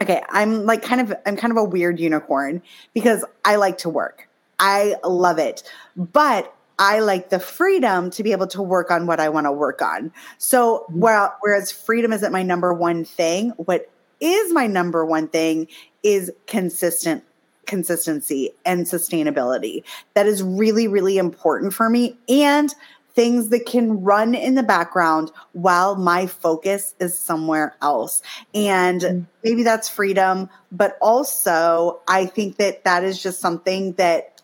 [0.00, 2.62] okay, I'm like kind of I'm kind of a weird unicorn
[2.94, 4.28] because I like to work.
[4.60, 5.64] I love it.
[5.96, 9.52] But I like the freedom to be able to work on what I want to
[9.52, 10.12] work on.
[10.38, 11.00] So, mm-hmm.
[11.00, 15.68] while, whereas freedom isn't my number one thing, what is my number one thing
[16.02, 17.24] is consistent
[17.66, 19.82] consistency and sustainability.
[20.12, 22.18] That is really, really important for me.
[22.28, 22.74] And
[23.14, 28.22] things that can run in the background while my focus is somewhere else.
[28.54, 29.20] And mm-hmm.
[29.42, 34.42] maybe that's freedom, but also I think that that is just something that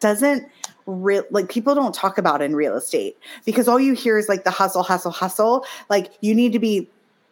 [0.00, 0.48] doesn't
[0.86, 4.44] real like people don't talk about in real estate because all you hear is like
[4.44, 5.66] the hustle hustle hustle.
[5.90, 6.88] Like you need to be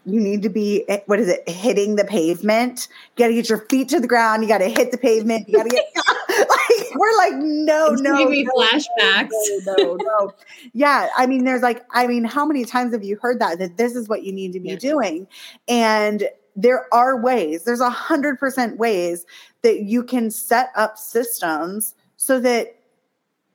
[0.07, 1.49] you need to be eh, what is it?
[1.49, 2.89] Hitting the pavement.
[3.17, 4.43] You got to get your feet to the ground.
[4.43, 5.49] You got to hit the pavement.
[5.49, 5.85] You got to get
[6.29, 9.31] like we're like no it's no, no flashbacks.
[9.67, 10.33] no, no no.
[10.73, 13.77] Yeah i mean there's like i mean how many times have you heard that that
[13.77, 14.77] this is what you need to be yeah.
[14.77, 15.27] doing?
[15.69, 19.27] And there are ways there's a hundred percent ways
[19.63, 22.77] that you can set up systems so that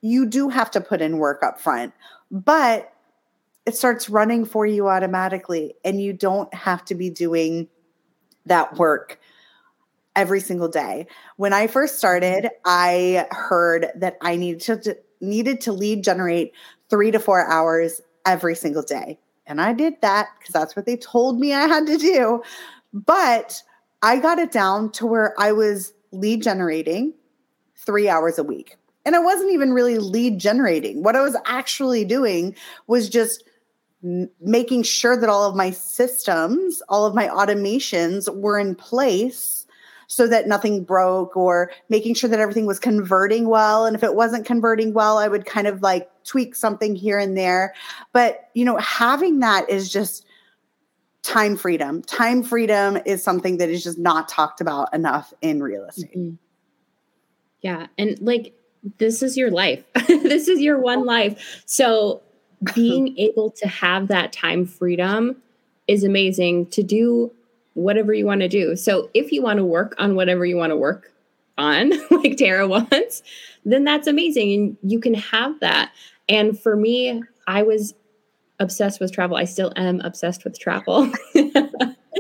[0.02, 1.94] you do have to put in work up front,
[2.32, 2.94] but
[3.66, 7.68] it starts running for you automatically and you don't have to be doing
[8.46, 9.20] that work
[10.16, 11.08] every single day.
[11.38, 16.54] When I first started, I heard that I needed to needed to lead generate
[16.90, 19.20] 3 to 4 hours every single day.
[19.46, 22.44] and I did that because that's what they told me I had to do.
[22.94, 23.62] But
[24.02, 27.14] I got it down to where I was lead generating
[27.76, 28.78] three hours a week.
[29.10, 31.02] And I wasn't even really lead generating.
[31.02, 33.44] What I was actually doing was just
[34.40, 39.66] making sure that all of my systems, all of my automations were in place
[40.06, 43.88] so that nothing broke or making sure that everything was converting well.
[43.88, 47.36] And if it wasn't converting well I would kind of like tweak something here and
[47.36, 47.74] there.
[48.14, 50.24] But you know having that is just
[51.24, 52.04] time freedom.
[52.04, 56.16] Time freedom is something that is just not talked about enough in real estate.
[56.16, 56.36] Mm-hmm.
[57.64, 57.88] yeah.
[57.98, 58.54] And like
[58.98, 62.22] this is your life this is your one life so
[62.76, 65.36] being able to have that time freedom
[65.88, 67.32] is amazing to do
[67.74, 68.76] whatever you want to do.
[68.76, 71.12] So if you want to work on whatever you want to work
[71.58, 73.24] on, like Tara wants,
[73.66, 74.54] then that's amazing.
[74.54, 75.92] And you can have that.
[76.28, 77.94] And for me, I was
[78.60, 79.38] obsessed with travel.
[79.38, 81.12] I still am obsessed with travel.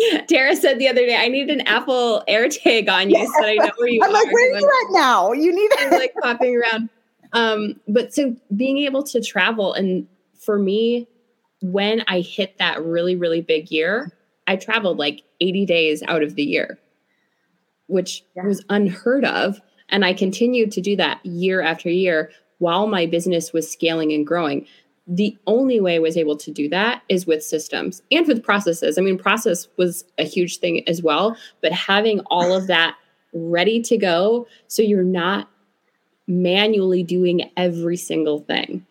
[0.29, 3.25] Tara said the other day, I need an Apple AirTag on you yeah.
[3.25, 4.13] so I know where you I'm are.
[4.13, 5.31] like, where are you at now?
[5.31, 5.91] You need it.
[5.91, 6.89] like popping around.
[7.33, 10.07] Um, but so being able to travel and
[10.39, 11.07] for me,
[11.61, 14.11] when I hit that really, really big year,
[14.47, 16.79] I traveled like 80 days out of the year,
[17.87, 18.45] which yeah.
[18.45, 19.61] was unheard of.
[19.89, 24.25] And I continued to do that year after year while my business was scaling and
[24.25, 24.65] growing.
[25.11, 28.97] The only way I was able to do that is with systems and with processes.
[28.97, 32.95] I mean, process was a huge thing as well, but having all of that
[33.33, 35.49] ready to go so you're not
[36.27, 38.85] manually doing every single thing.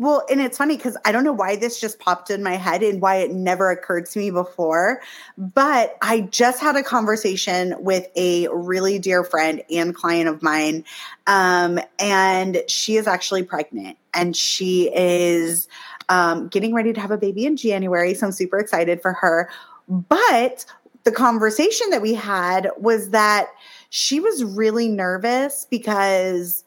[0.00, 2.84] Well, and it's funny because I don't know why this just popped in my head
[2.84, 5.00] and why it never occurred to me before.
[5.36, 10.84] But I just had a conversation with a really dear friend and client of mine.
[11.26, 15.66] Um, and she is actually pregnant and she is
[16.08, 18.14] um, getting ready to have a baby in January.
[18.14, 19.50] So I'm super excited for her.
[19.88, 20.64] But
[21.02, 23.48] the conversation that we had was that
[23.90, 26.64] she was really nervous because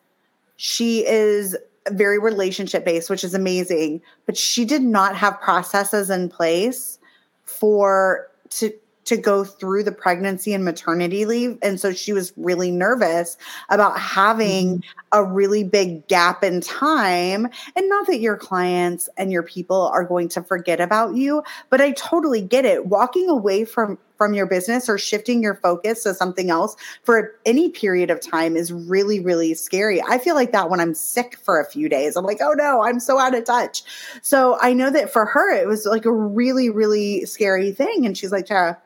[0.57, 1.55] she is
[1.89, 4.01] very relationship based, which is amazing.
[4.25, 6.99] But she did not have processes in place
[7.45, 8.71] for to
[9.05, 11.57] to go through the pregnancy and maternity leave.
[11.61, 13.35] And so she was really nervous
[13.69, 15.19] about having mm-hmm.
[15.19, 17.47] a really big gap in time.
[17.75, 21.81] And not that your clients and your people are going to forget about you, but
[21.81, 22.85] I totally get it.
[22.85, 27.69] Walking away from from your business or shifting your focus to something else for any
[27.69, 29.99] period of time is really, really scary.
[29.99, 32.15] I feel like that when I'm sick for a few days.
[32.15, 33.81] I'm like, oh no, I'm so out of touch.
[34.21, 38.05] So I know that for her, it was like a really, really scary thing.
[38.05, 38.79] And she's like, Tara,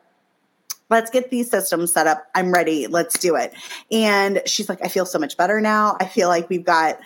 [0.88, 2.24] let's get these systems set up.
[2.34, 2.86] I'm ready.
[2.86, 3.52] Let's do it.
[3.92, 5.98] And she's like, I feel so much better now.
[6.00, 6.98] I feel like we've got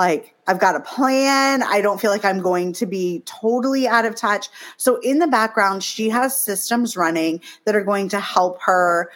[0.00, 1.62] like I've got a plan.
[1.62, 4.48] I don't feel like I'm going to be totally out of touch.
[4.78, 9.10] So in the background, she has systems running that are going to help her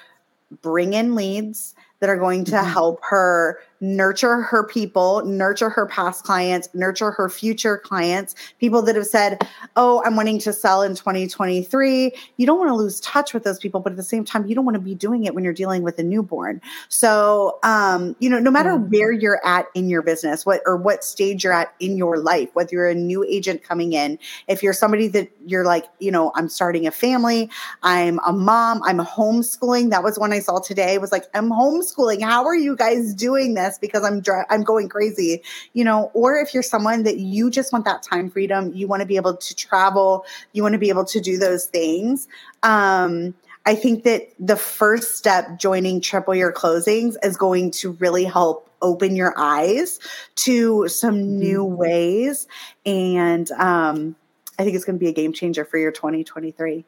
[0.61, 2.71] bring in leads, that are going to mm-hmm.
[2.71, 8.97] help her nurture her people, nurture her past clients, nurture her future clients, people that
[8.97, 12.13] have said, Oh, I'm wanting to sell in 2023.
[12.37, 14.55] You don't want to lose touch with those people, but at the same time, you
[14.55, 16.61] don't want to be doing it when you're dealing with a newborn.
[16.89, 18.91] So, um, you know, no matter mm-hmm.
[18.91, 22.49] where you're at in your business, what or what stage you're at in your life,
[22.55, 24.19] whether you're a new agent coming in,
[24.49, 27.51] if you're somebody that you're like, you know, I'm starting a family,
[27.83, 29.91] I'm a mom, I'm homeschooling.
[29.91, 30.97] That was one I saw today.
[30.99, 32.23] was like, I'm homeschooling.
[32.23, 33.74] How are you guys doing this?
[33.79, 37.85] Because I'm I'm going crazy, you know, or if you're someone that you just want
[37.85, 41.05] that time freedom, you want to be able to travel, you want to be able
[41.07, 42.29] to do those things.
[42.63, 43.35] Um,
[43.67, 48.71] I think that the first step joining triple your closings is going to really help
[48.83, 49.99] open your eyes
[50.37, 51.39] to some mm-hmm.
[51.39, 52.47] new ways.
[52.85, 54.17] And um,
[54.59, 56.85] I think it's going to be a game changer for your 2023.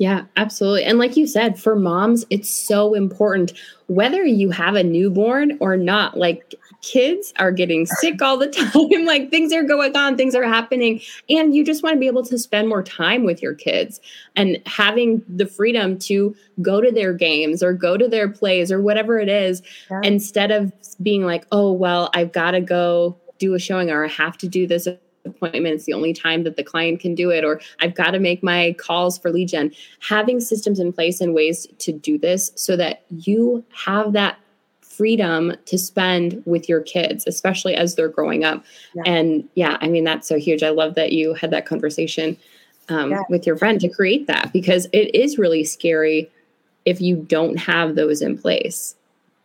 [0.00, 0.84] Yeah, absolutely.
[0.84, 3.52] And like you said, for moms, it's so important
[3.88, 6.16] whether you have a newborn or not.
[6.16, 10.42] Like kids are getting sick all the time, like things are going on, things are
[10.42, 14.00] happening, and you just want to be able to spend more time with your kids
[14.36, 18.80] and having the freedom to go to their games or go to their plays or
[18.80, 20.00] whatever it is yeah.
[20.02, 20.72] instead of
[21.02, 24.48] being like, "Oh, well, I've got to go do a showing or I have to
[24.48, 24.88] do this
[25.24, 25.74] appointment.
[25.74, 28.42] It's the only time that the client can do it, or I've got to make
[28.42, 29.72] my calls for lead gen.
[30.00, 34.38] Having systems in place and ways to do this so that you have that
[34.80, 38.62] freedom to spend with your kids, especially as they're growing up.
[38.94, 39.02] Yeah.
[39.06, 40.62] And yeah, I mean, that's so huge.
[40.62, 42.36] I love that you had that conversation
[42.90, 43.22] um, yeah.
[43.30, 46.30] with your friend to create that because it is really scary
[46.84, 48.94] if you don't have those in place.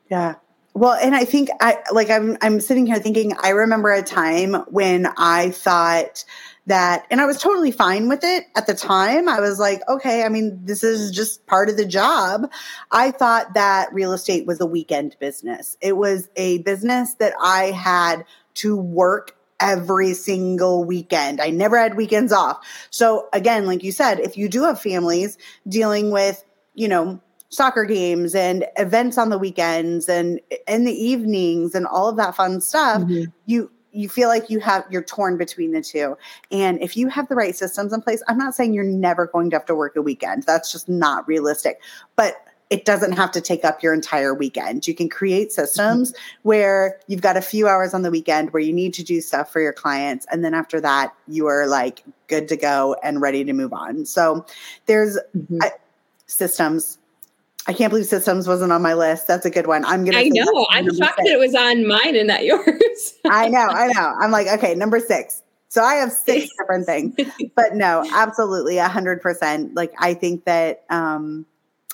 [0.09, 0.35] Yeah.
[0.75, 4.55] Well, and I think I like I'm I'm sitting here thinking I remember a time
[4.67, 6.25] when I thought
[6.65, 9.29] that, and I was totally fine with it at the time.
[9.29, 12.51] I was like, okay, I mean, this is just part of the job.
[12.91, 15.77] I thought that real estate was a weekend business.
[15.79, 21.39] It was a business that I had to work every single weekend.
[21.39, 22.67] I never had weekends off.
[22.89, 25.37] So again, like you said, if you do have families
[25.69, 31.75] dealing with, you know, soccer games and events on the weekends and in the evenings
[31.75, 33.31] and all of that fun stuff, mm-hmm.
[33.45, 36.17] you you feel like you have you're torn between the two.
[36.51, 39.49] And if you have the right systems in place, I'm not saying you're never going
[39.51, 40.43] to have to work a weekend.
[40.43, 41.81] That's just not realistic.
[42.15, 42.35] But
[42.69, 44.87] it doesn't have to take up your entire weekend.
[44.87, 46.39] You can create systems mm-hmm.
[46.41, 49.53] where you've got a few hours on the weekend where you need to do stuff
[49.53, 50.25] for your clients.
[50.31, 54.05] And then after that, you are like good to go and ready to move on.
[54.05, 54.45] So
[54.87, 55.59] there's mm-hmm.
[55.61, 55.71] I,
[56.25, 56.97] systems.
[57.67, 59.27] I can't believe systems wasn't on my list.
[59.27, 59.83] That's a good one.
[59.85, 60.17] I'm gonna.
[60.17, 60.67] I know.
[60.69, 61.15] I'm shocked six.
[61.17, 63.13] that it was on mine and not yours.
[63.25, 63.67] I know.
[63.67, 64.13] I know.
[64.19, 65.41] I'm like, okay, number six.
[65.69, 67.15] So I have six different things,
[67.55, 69.75] but no, absolutely, a hundred percent.
[69.75, 71.45] Like I think that um,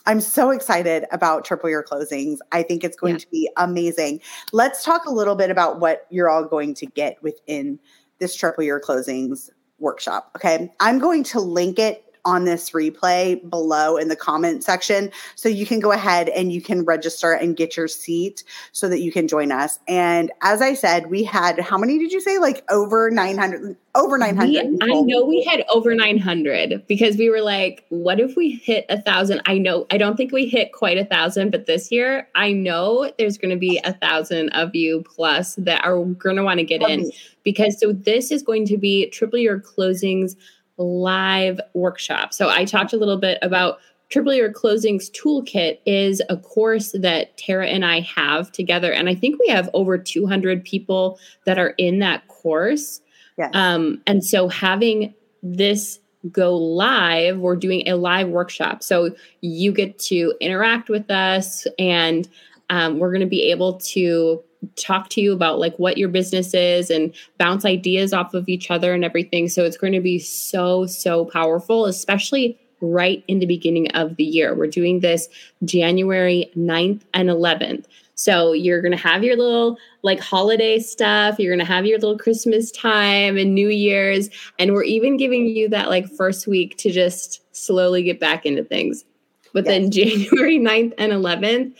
[0.06, 2.40] I'm so excited about triple your closings.
[2.52, 3.20] I think it's going yeah.
[3.20, 4.22] to be amazing.
[4.52, 7.80] Let's talk a little bit about what you're all going to get within
[8.20, 9.50] this triple your closings
[9.80, 10.32] workshop.
[10.36, 10.72] Okay.
[10.80, 15.12] I'm going to link it on this replay below in the comment section.
[15.36, 19.02] So you can go ahead and you can register and get your seat so that
[19.02, 19.80] you can join us.
[19.88, 22.38] And as I said, we had how many did you say?
[22.38, 27.86] Like over 900 over 900 i know we had over 900 because we were like
[27.90, 31.04] what if we hit a thousand i know i don't think we hit quite a
[31.04, 35.56] thousand but this year i know there's going to be a thousand of you plus
[35.56, 37.12] that are going to want to get in
[37.44, 40.36] because so this is going to be triple your closings
[40.82, 42.34] live workshop.
[42.34, 43.80] So I talked a little bit about
[44.10, 48.92] Triple Your Closings Toolkit is a course that Tara and I have together.
[48.92, 53.02] And I think we have over 200 people that are in that course.
[53.38, 53.52] Yes.
[53.54, 58.84] Um, and so having this go live, we're doing a live workshop.
[58.84, 62.28] So you get to interact with us and
[62.70, 64.44] um, we're going to be able to
[64.76, 68.70] talk to you about like what your business is and bounce ideas off of each
[68.70, 69.50] other and everything.
[69.50, 74.24] So it's going to be so, so powerful, especially right in the beginning of the
[74.24, 74.56] year.
[74.56, 75.30] We're doing this
[75.64, 77.86] January 9th and 11th.
[78.16, 81.98] So you're going to have your little like holiday stuff, you're going to have your
[81.98, 86.78] little Christmas time and New Year's and we're even giving you that like first week
[86.78, 89.06] to just slowly get back into things.
[89.54, 89.74] But yes.
[89.74, 89.92] then
[90.30, 91.74] January 9th and 11th,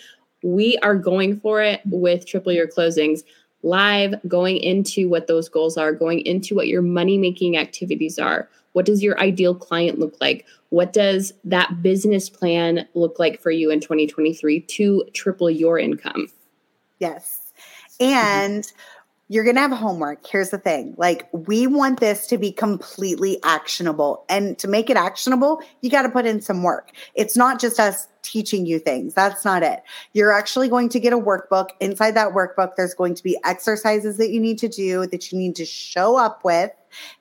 [0.44, 3.24] we are going for it with triple your closings
[3.64, 8.50] live, going into what those goals are, going into what your money making activities are.
[8.74, 10.46] What does your ideal client look like?
[10.70, 16.28] What does that business plan look like for you in 2023 to triple your income?
[17.00, 17.52] Yes.
[18.00, 18.91] And mm-hmm
[19.32, 20.28] you're going to have homework.
[20.28, 24.26] Here's the thing like, we want this to be completely actionable.
[24.28, 26.92] And to make it actionable, you got to put in some work.
[27.16, 29.14] It's not just us teaching you things.
[29.14, 29.84] That's not it.
[30.12, 31.70] You're actually going to get a workbook.
[31.80, 35.38] Inside that workbook, there's going to be exercises that you need to do that you
[35.38, 36.72] need to show up with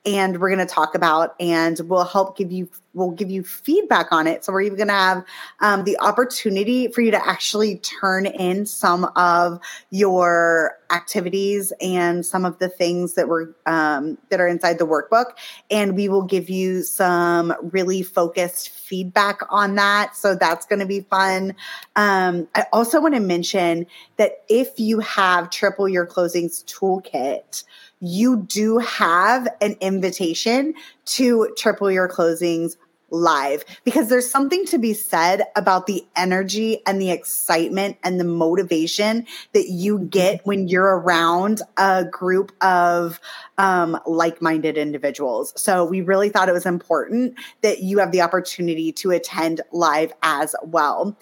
[0.05, 4.11] and we're going to talk about and we'll help give you we'll give you feedback
[4.11, 4.45] on it.
[4.45, 5.25] So we're even going to have
[5.61, 9.61] um, the opportunity for you to actually turn in some of
[9.91, 15.37] your activities and some of the things that were um, that are inside the workbook
[15.71, 20.17] and we will give you some really focused feedback on that.
[20.17, 21.55] So that's going to be fun.
[21.97, 27.65] Um, i also want to mention that if you have triple your closings toolkit
[28.01, 30.75] you do have an invitation
[31.05, 32.77] to triple your closings
[33.11, 38.25] live because there's something to be said about the energy and the excitement and the
[38.25, 43.21] motivation that you get when you're around a group of
[43.59, 45.53] um, like-minded individuals.
[45.61, 50.13] So we really thought it was important that you have the opportunity to attend live
[50.23, 51.17] as well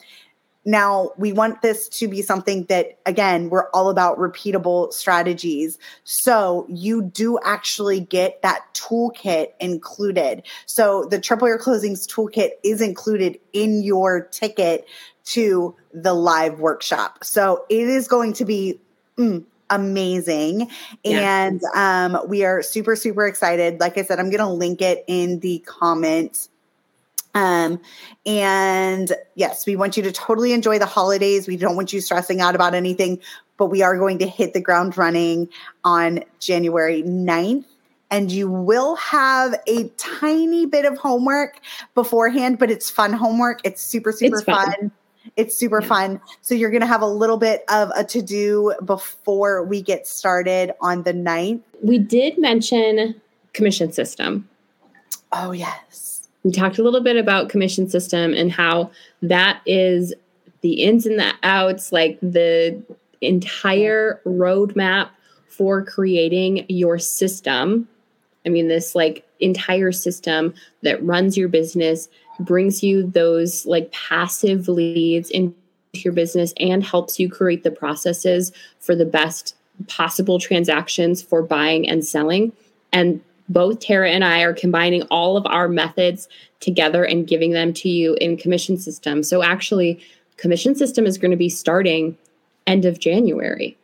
[0.64, 5.78] now, we want this to be something that, again, we're all about repeatable strategies.
[6.04, 10.42] So you do actually get that toolkit included.
[10.66, 14.86] So the Triple Your Closings toolkit is included in your ticket
[15.26, 17.24] to the live workshop.
[17.24, 18.80] So it is going to be
[19.16, 20.68] mm, amazing.
[21.04, 21.46] Yeah.
[21.46, 23.80] And um, we are super, super excited.
[23.80, 26.50] Like I said, I'm going to link it in the comments
[27.34, 27.80] um,
[28.26, 31.46] and yes, we want you to totally enjoy the holidays.
[31.46, 33.20] We don't want you stressing out about anything,
[33.56, 35.48] but we are going to hit the ground running
[35.84, 37.64] on January 9th.
[38.10, 41.60] And you will have a tiny bit of homework
[41.94, 43.60] beforehand, but it's fun homework.
[43.64, 44.72] It's super, super it's fun.
[44.72, 44.92] fun.
[45.36, 45.88] It's super yeah.
[45.88, 46.20] fun.
[46.40, 50.06] So you're going to have a little bit of a to do before we get
[50.06, 51.60] started on the 9th.
[51.82, 53.20] We did mention
[53.52, 54.48] commission system.
[55.30, 56.07] Oh, yes.
[56.48, 58.90] We talked a little bit about commission system and how
[59.20, 60.14] that is
[60.62, 62.82] the ins and the outs, like the
[63.20, 65.10] entire roadmap
[65.46, 67.86] for creating your system.
[68.46, 72.08] I mean, this like entire system that runs your business,
[72.40, 75.54] brings you those like passive leads into
[75.92, 79.54] your business, and helps you create the processes for the best
[79.86, 82.52] possible transactions for buying and selling.
[82.90, 86.28] And both Tara and I are combining all of our methods
[86.60, 89.22] together and giving them to you in commission system.
[89.22, 90.00] So actually,
[90.36, 92.16] commission system is going to be starting
[92.66, 93.76] end of January.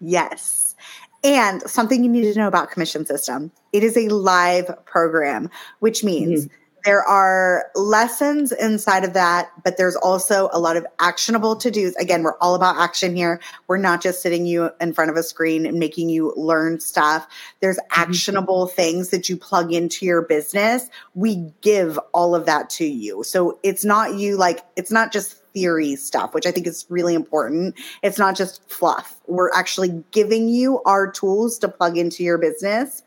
[0.00, 0.74] Yes.
[1.22, 3.50] And something you need to know about commission system.
[3.72, 6.54] It is a live program, which means mm-hmm
[6.84, 11.94] there are lessons inside of that, but there's also a lot of actionable to dos.
[11.96, 13.40] Again, we're all about action here.
[13.66, 17.26] We're not just sitting you in front of a screen and making you learn stuff.
[17.60, 18.02] There's mm-hmm.
[18.02, 20.88] actionable things that you plug into your business.
[21.14, 23.24] We give all of that to you.
[23.24, 27.14] So it's not you like, it's not just theory stuff, which I think is really
[27.14, 27.76] important.
[28.02, 29.20] It's not just fluff.
[29.26, 33.02] We're actually giving you our tools to plug into your business.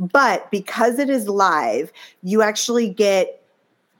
[0.00, 1.92] But because it is live,
[2.22, 3.42] you actually get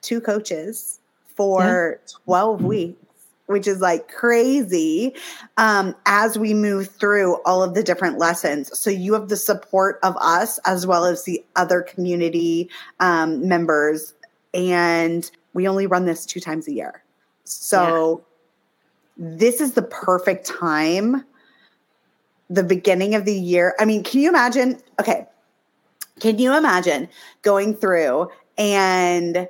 [0.01, 0.99] two coaches
[1.37, 2.13] for yeah.
[2.25, 2.97] 12 weeks
[3.51, 5.13] which is like crazy
[5.57, 8.79] um, as we move through all of the different lessons.
[8.79, 12.71] So you have the support of us as well as the other community
[13.01, 14.15] um, members.
[14.55, 17.03] And we only run this two times a year.
[17.43, 18.23] So
[19.19, 19.27] yeah.
[19.37, 21.25] this is the perfect time,
[22.51, 23.75] the beginning of the year.
[23.81, 24.81] I mean, can you imagine?
[25.01, 25.27] Okay.
[26.21, 27.09] Can you imagine
[27.43, 29.49] going through and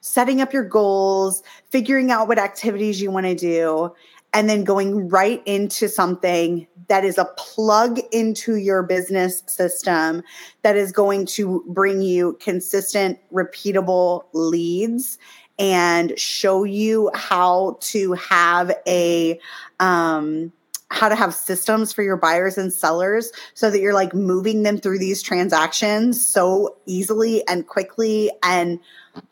[0.00, 3.94] setting up your goals, figuring out what activities you want to do,
[4.32, 10.22] and then going right into something that is a plug into your business system
[10.62, 15.18] that is going to bring you consistent, repeatable leads
[15.58, 19.38] and show you how to have a
[19.78, 20.52] um,
[20.90, 24.78] how to have systems for your buyers and sellers so that you're like moving them
[24.78, 28.78] through these transactions so easily and quickly and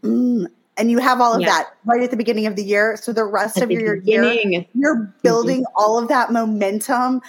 [0.03, 0.47] mm,
[0.77, 1.49] and you have all of yeah.
[1.49, 4.53] that right at the beginning of the year so the rest at of your beginning.
[4.53, 5.11] year you're mm-hmm.
[5.23, 5.77] building mm-hmm.
[5.77, 7.21] all of that momentum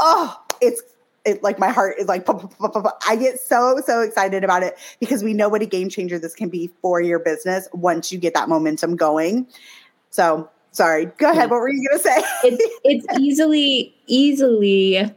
[0.00, 0.82] oh it's
[1.24, 2.24] it like my heart is like
[3.08, 6.34] I get so so excited about it because we know what a game changer this
[6.34, 9.48] can be for your business once you get that momentum going.
[10.10, 11.50] So sorry, go ahead.
[11.50, 12.16] What were you gonna say?
[12.44, 15.10] it's it's easily easily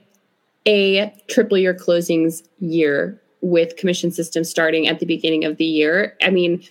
[0.67, 6.15] a triple your closings year with commission system starting at the beginning of the year.
[6.21, 6.63] I mean,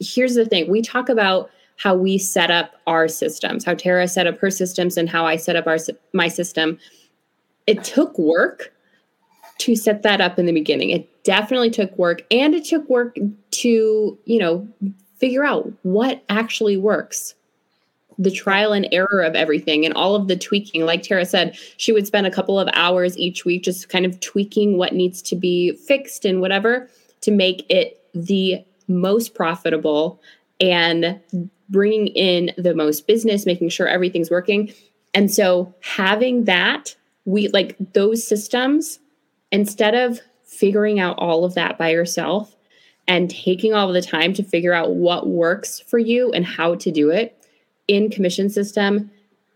[0.00, 4.26] here's the thing: we talk about how we set up our systems, how Tara set
[4.26, 5.78] up her systems, and how I set up our
[6.12, 6.78] my system
[7.70, 8.72] it took work
[9.58, 10.90] to set that up in the beginning.
[10.90, 13.16] It definitely took work and it took work
[13.52, 14.66] to, you know,
[15.18, 17.34] figure out what actually works.
[18.20, 20.84] The trial and error of everything and all of the tweaking.
[20.84, 24.20] Like Tara said, she would spend a couple of hours each week just kind of
[24.20, 26.88] tweaking what needs to be fixed and whatever
[27.22, 30.20] to make it the most profitable
[30.60, 31.18] and
[31.68, 34.72] bringing in the most business, making sure everything's working.
[35.14, 36.94] And so having that
[37.24, 38.98] we like those systems
[39.52, 42.56] instead of figuring out all of that by yourself
[43.08, 46.90] and taking all the time to figure out what works for you and how to
[46.90, 47.36] do it
[47.90, 49.10] in commission system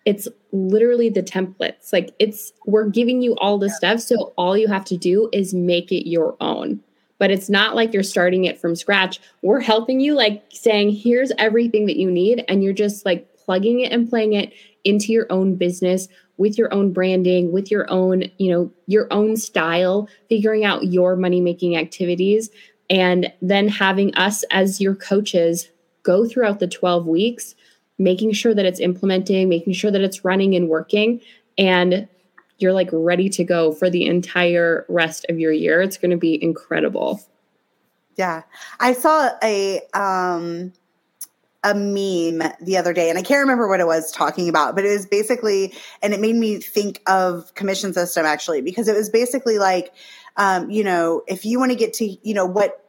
[0.05, 1.93] it's literally the templates.
[1.93, 5.55] Like it's we're giving you all the stuff so all you have to do is
[5.55, 6.81] make it your own.
[7.19, 9.21] But it's not like you're starting it from scratch.
[9.43, 13.81] We're helping you like saying here's everything that you need and you're just like plugging
[13.81, 14.53] it and playing it
[14.85, 19.37] into your own business with your own branding, with your own, you know, your own
[19.37, 22.51] style, figuring out your money making activities,
[22.91, 25.71] and then having us as your coaches
[26.03, 27.55] go throughout the 12 weeks,
[27.99, 31.21] making sure that it's implementing, making sure that it's running and working.
[31.57, 32.09] And
[32.59, 35.83] you're like ready to go for the entire rest of your year.
[35.83, 37.21] It's going to be incredible.
[38.17, 38.43] Yeah.
[38.81, 40.73] I saw a, um,
[41.65, 44.85] a meme the other day and I can't remember what it was talking about, but
[44.85, 45.73] it was basically,
[46.03, 49.93] and it made me think of commission system actually, because it was basically like,
[50.37, 52.85] um, you know, if you want to get to, you know, what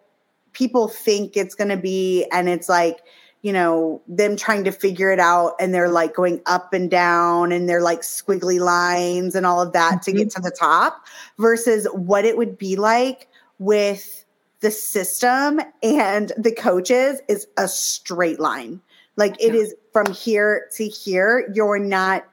[0.54, 3.00] people think it's going to be, and it's like,
[3.46, 7.52] you know, them trying to figure it out and they're like going up and down
[7.52, 10.00] and they're like squiggly lines and all of that mm-hmm.
[10.00, 10.42] to get mm-hmm.
[10.42, 11.06] to the top
[11.38, 13.28] versus what it would be like
[13.60, 14.26] with
[14.62, 18.82] the system and the coaches is a straight line.
[19.16, 19.62] Like it yeah.
[19.62, 21.48] is from here to here.
[21.54, 22.26] You're not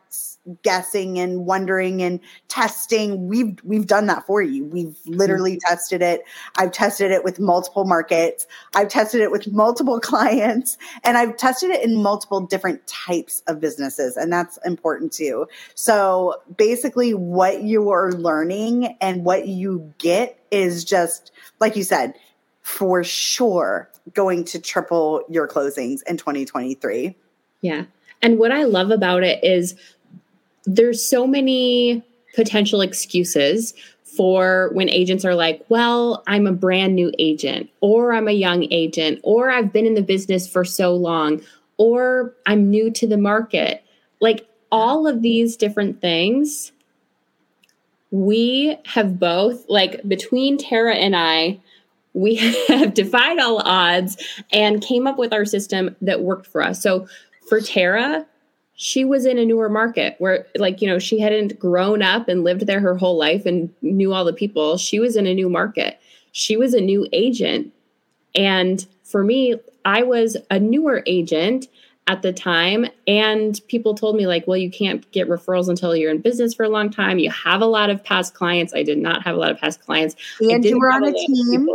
[0.62, 3.28] guessing and wondering and testing.
[3.28, 4.64] We've we've done that for you.
[4.64, 5.70] We've literally mm-hmm.
[5.70, 6.22] tested it.
[6.56, 8.46] I've tested it with multiple markets.
[8.74, 13.60] I've tested it with multiple clients and i've tested it in multiple different types of
[13.60, 15.46] businesses and that's important too.
[15.74, 22.14] So basically what you are learning and what you get is just like you said
[22.62, 27.16] for sure going to triple your closings in 2023
[27.62, 27.84] yeah.
[28.20, 29.74] And what I love about it is
[30.64, 32.02] there's so many
[32.34, 38.28] potential excuses for when agents are like, well, I'm a brand new agent, or I'm
[38.28, 41.40] a young agent, or I've been in the business for so long,
[41.78, 43.82] or I'm new to the market.
[44.20, 46.72] Like all of these different things,
[48.10, 51.58] we have both, like between Tara and I,
[52.12, 52.36] we
[52.68, 56.82] have defied all odds and came up with our system that worked for us.
[56.82, 57.08] So
[57.48, 58.26] for Tara,
[58.82, 62.42] she was in a newer market where like you know she hadn't grown up and
[62.42, 64.76] lived there her whole life and knew all the people.
[64.76, 66.00] She was in a new market.
[66.32, 67.72] She was a new agent.
[68.34, 69.54] And for me
[69.84, 71.68] i was a newer agent
[72.08, 72.86] at the time.
[73.06, 76.64] And people told me like well you can't get referrals until you're in business for
[76.64, 77.20] a long time.
[77.20, 78.74] You have a lot of past clients.
[78.74, 80.16] I did not have a lot of past clients.
[80.40, 81.68] And you were on a, team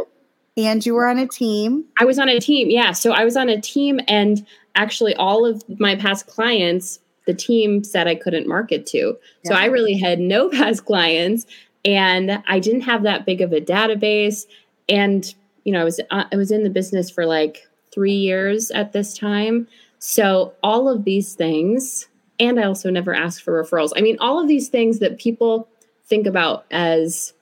[0.57, 3.37] and you were on a team i was on a team yeah so i was
[3.37, 4.45] on a team and
[4.75, 9.15] actually all of my past clients the team said I couldn't market to.
[9.43, 9.49] Yeah.
[9.49, 11.45] So I really had no past clients
[11.85, 14.47] and I didn't have that big of a database
[14.89, 18.71] and you know I was uh, I was in the business for like 3 years
[18.71, 19.67] at this time.
[19.99, 22.07] So all of these things
[22.39, 23.91] and I also never asked for referrals.
[23.95, 25.67] I mean all of these things that people
[26.05, 27.33] think about as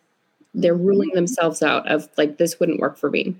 [0.56, 3.36] they're ruling themselves out of like this wouldn't work for me.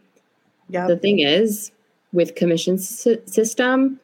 [0.70, 0.88] Yeah.
[0.88, 1.72] The thing is
[2.12, 4.00] with commission system,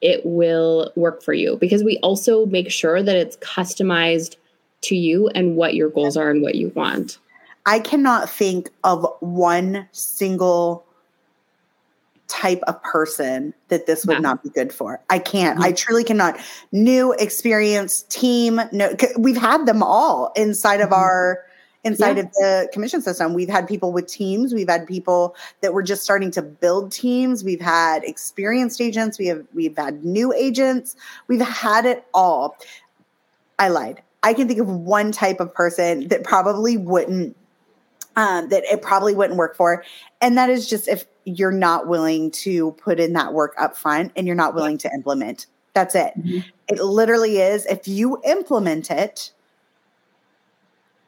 [0.00, 4.36] it will work for you because we also make sure that it's customized
[4.82, 7.18] to you and what your goals are and what you want.
[7.64, 10.84] I cannot think of one single
[12.28, 14.20] type of person that this would yeah.
[14.20, 15.00] not be good for.
[15.10, 15.58] I can't.
[15.58, 15.64] Mm-hmm.
[15.64, 16.38] I truly cannot.
[16.72, 18.60] New experience team.
[18.72, 21.00] No, we've had them all inside of mm-hmm.
[21.00, 21.45] our
[21.86, 22.24] inside yeah.
[22.24, 23.32] of the commission system.
[23.32, 27.44] We've had people with teams, we've had people that were just starting to build teams,
[27.44, 30.96] we've had experienced agents, we have we've had new agents,
[31.28, 32.58] we've had it all.
[33.58, 34.02] I lied.
[34.22, 37.36] I can think of one type of person that probably wouldn't
[38.16, 39.84] um, that it probably wouldn't work for.
[40.20, 44.12] And that is just if you're not willing to put in that work up front
[44.16, 45.46] and you're not willing to implement.
[45.74, 46.12] That's it.
[46.18, 46.38] Mm-hmm.
[46.68, 49.32] It literally is if you implement it,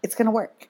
[0.03, 0.68] it's going to work.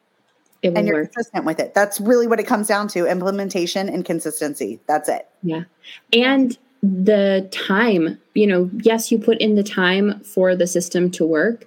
[0.62, 1.12] And you're work.
[1.12, 1.74] consistent with it.
[1.74, 4.80] That's really what it comes down to implementation and consistency.
[4.86, 5.28] That's it.
[5.42, 5.64] Yeah.
[6.12, 11.26] And the time, you know, yes, you put in the time for the system to
[11.26, 11.66] work.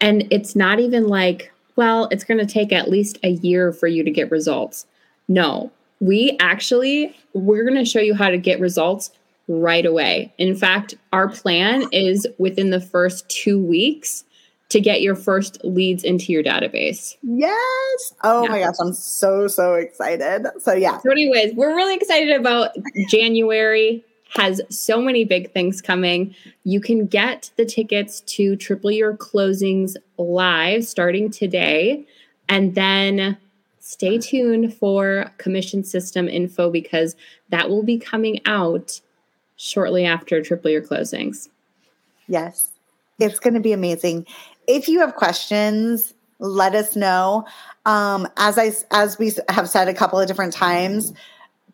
[0.00, 3.86] And it's not even like, well, it's going to take at least a year for
[3.86, 4.86] you to get results.
[5.28, 5.70] No,
[6.00, 9.10] we actually, we're going to show you how to get results
[9.48, 10.32] right away.
[10.38, 14.24] In fact, our plan is within the first two weeks
[14.70, 17.16] to get your first leads into your database.
[17.22, 18.14] Yes.
[18.22, 18.48] Oh yeah.
[18.50, 20.46] my gosh, I'm so so excited.
[20.60, 20.98] So yeah.
[20.98, 22.70] So anyways, we're really excited about
[23.08, 24.04] January
[24.36, 26.34] has so many big things coming.
[26.64, 32.04] You can get the tickets to Triple Your Closings live starting today
[32.48, 33.38] and then
[33.80, 37.16] stay tuned for commission system info because
[37.48, 39.00] that will be coming out
[39.56, 41.48] shortly after Triple Your Closings.
[42.26, 42.72] Yes.
[43.18, 44.26] It's going to be amazing
[44.68, 47.44] if you have questions, let us know.
[47.86, 51.12] Um, as I as we have said a couple of different times,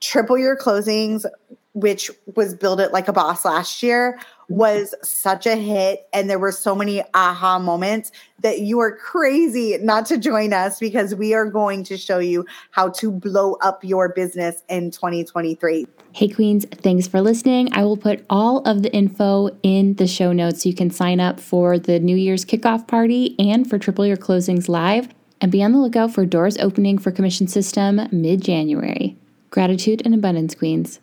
[0.00, 1.26] triple your closings,
[1.74, 4.18] which was build it like a boss last year,
[4.48, 9.78] was such a hit, and there were so many aha moments that you are crazy
[9.78, 13.82] not to join us because we are going to show you how to blow up
[13.82, 15.86] your business in 2023.
[16.12, 17.72] Hey, Queens, thanks for listening.
[17.72, 20.62] I will put all of the info in the show notes.
[20.62, 24.16] so You can sign up for the New Year's kickoff party and for Triple Your
[24.16, 25.08] Closings Live.
[25.40, 29.16] And be on the lookout for doors opening for Commission System mid January.
[29.50, 31.00] Gratitude and abundance, Queens.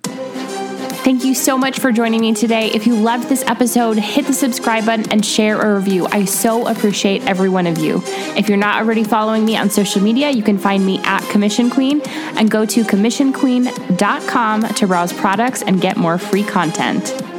[1.03, 2.67] Thank you so much for joining me today.
[2.67, 6.05] If you loved this episode, hit the subscribe button and share a review.
[6.11, 8.03] I so appreciate every one of you.
[8.37, 11.71] If you're not already following me on social media, you can find me at Commission
[11.71, 12.01] Queen
[12.37, 17.30] and go to commissionqueen.com to browse products and get more free content.